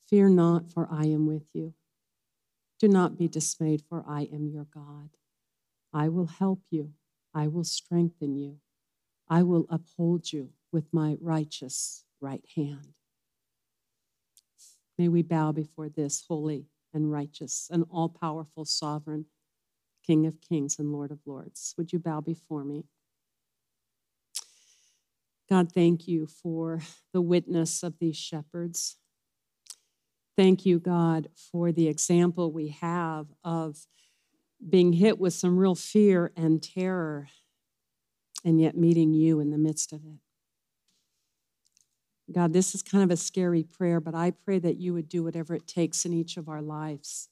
Fear 0.09 0.29
not, 0.31 0.71
for 0.71 0.89
I 0.91 1.07
am 1.07 1.27
with 1.27 1.49
you. 1.55 1.75
Do 2.79 2.89
not 2.89 3.17
be 3.17 3.29
dismayed, 3.29 3.83
for 3.89 4.05
I 4.07 4.23
am 4.33 4.49
your 4.49 4.65
God. 4.65 5.11
I 5.93 6.09
will 6.09 6.27
help 6.27 6.61
you. 6.71 6.93
I 7.33 7.49
will 7.49 7.65
strengthen 7.65 8.37
you. 8.37 8.59
I 9.29 9.43
will 9.43 9.67
uphold 9.71 10.33
you 10.33 10.51
with 10.71 10.93
my 10.93 11.17
righteous 11.21 12.05
right 12.21 12.45
hand. 12.55 12.95
May 14.99 15.09
we 15.09 15.23
bow 15.23 15.53
before 15.53 15.89
this 15.89 16.25
holy 16.29 16.67
and 16.93 17.11
righteous 17.11 17.69
and 17.73 17.85
all 17.91 18.09
powerful 18.09 18.65
sovereign 18.65 19.27
King 20.07 20.27
of 20.27 20.41
kings 20.41 20.79
and 20.79 20.93
Lord 20.93 21.11
of 21.11 21.21
lords. 21.27 21.75
Would 21.79 21.93
you 21.93 21.99
bow 21.99 22.21
before 22.21 22.65
me? 22.65 22.85
God, 25.49 25.73
thank 25.73 26.09
you 26.09 26.27
for 26.27 26.81
the 27.13 27.21
witness 27.21 27.83
of 27.83 27.99
these 27.99 28.17
shepherds. 28.17 28.97
Thank 30.37 30.67
you, 30.67 30.79
God, 30.79 31.29
for 31.37 31.71
the 31.71 31.87
example 31.87 32.51
we 32.51 32.69
have 32.69 33.27
of 33.45 33.87
being 34.69 34.95
hit 34.95 35.19
with 35.19 35.35
some 35.35 35.57
real 35.59 35.75
fear 35.75 36.33
and 36.37 36.63
terror, 36.63 37.29
and 38.45 38.61
yet 38.61 38.77
meeting 38.77 39.13
you 39.13 39.41
in 39.41 39.51
the 39.51 39.59
midst 39.59 39.93
of 39.93 40.01
it. 40.05 40.19
God, 42.33 42.53
this 42.53 42.75
is 42.75 42.83
kind 42.83 43.05
of 43.05 43.11
a 43.11 43.17
scary 43.17 43.63
prayer, 43.63 44.01
but 44.01 44.15
I 44.15 44.31
pray 44.31 44.59
that 44.59 44.79
you 44.79 44.95
would 44.95 45.09
do 45.09 45.23
whatever 45.23 45.55
it 45.55 45.67
takes 45.67 46.07
in 46.07 46.15
each 46.15 46.37
of 46.39 46.49
our 46.49 46.63
lives, 46.63 47.29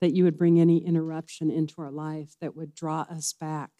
that 0.00 0.14
you 0.14 0.24
would 0.24 0.38
bring 0.38 0.58
any 0.58 0.78
interruption 0.78 1.50
into 1.50 1.80
our 1.82 1.90
life 1.90 2.34
that 2.40 2.56
would 2.56 2.74
draw 2.74 3.02
us 3.02 3.32
back 3.32 3.70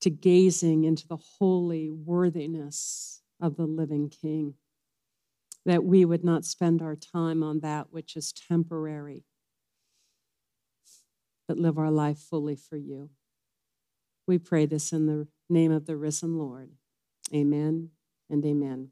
to 0.00 0.10
gazing 0.10 0.84
into 0.84 1.06
the 1.06 1.18
holy 1.38 1.90
worthiness 1.90 3.22
of 3.40 3.56
the 3.56 3.66
living 3.66 4.08
King, 4.08 4.54
that 5.64 5.84
we 5.84 6.04
would 6.04 6.24
not 6.24 6.44
spend 6.44 6.82
our 6.82 6.96
time 6.96 7.42
on 7.42 7.60
that 7.60 7.92
which 7.92 8.16
is 8.16 8.32
temporary, 8.32 9.24
but 11.46 11.58
live 11.58 11.78
our 11.78 11.90
life 11.90 12.18
fully 12.18 12.56
for 12.56 12.76
you. 12.76 13.10
We 14.26 14.38
pray 14.38 14.66
this 14.66 14.92
in 14.92 15.06
the 15.06 15.26
name 15.48 15.72
of 15.72 15.86
the 15.86 15.96
risen 15.96 16.36
Lord. 16.36 16.70
Amen 17.34 17.90
and 18.28 18.44
amen. 18.44 18.90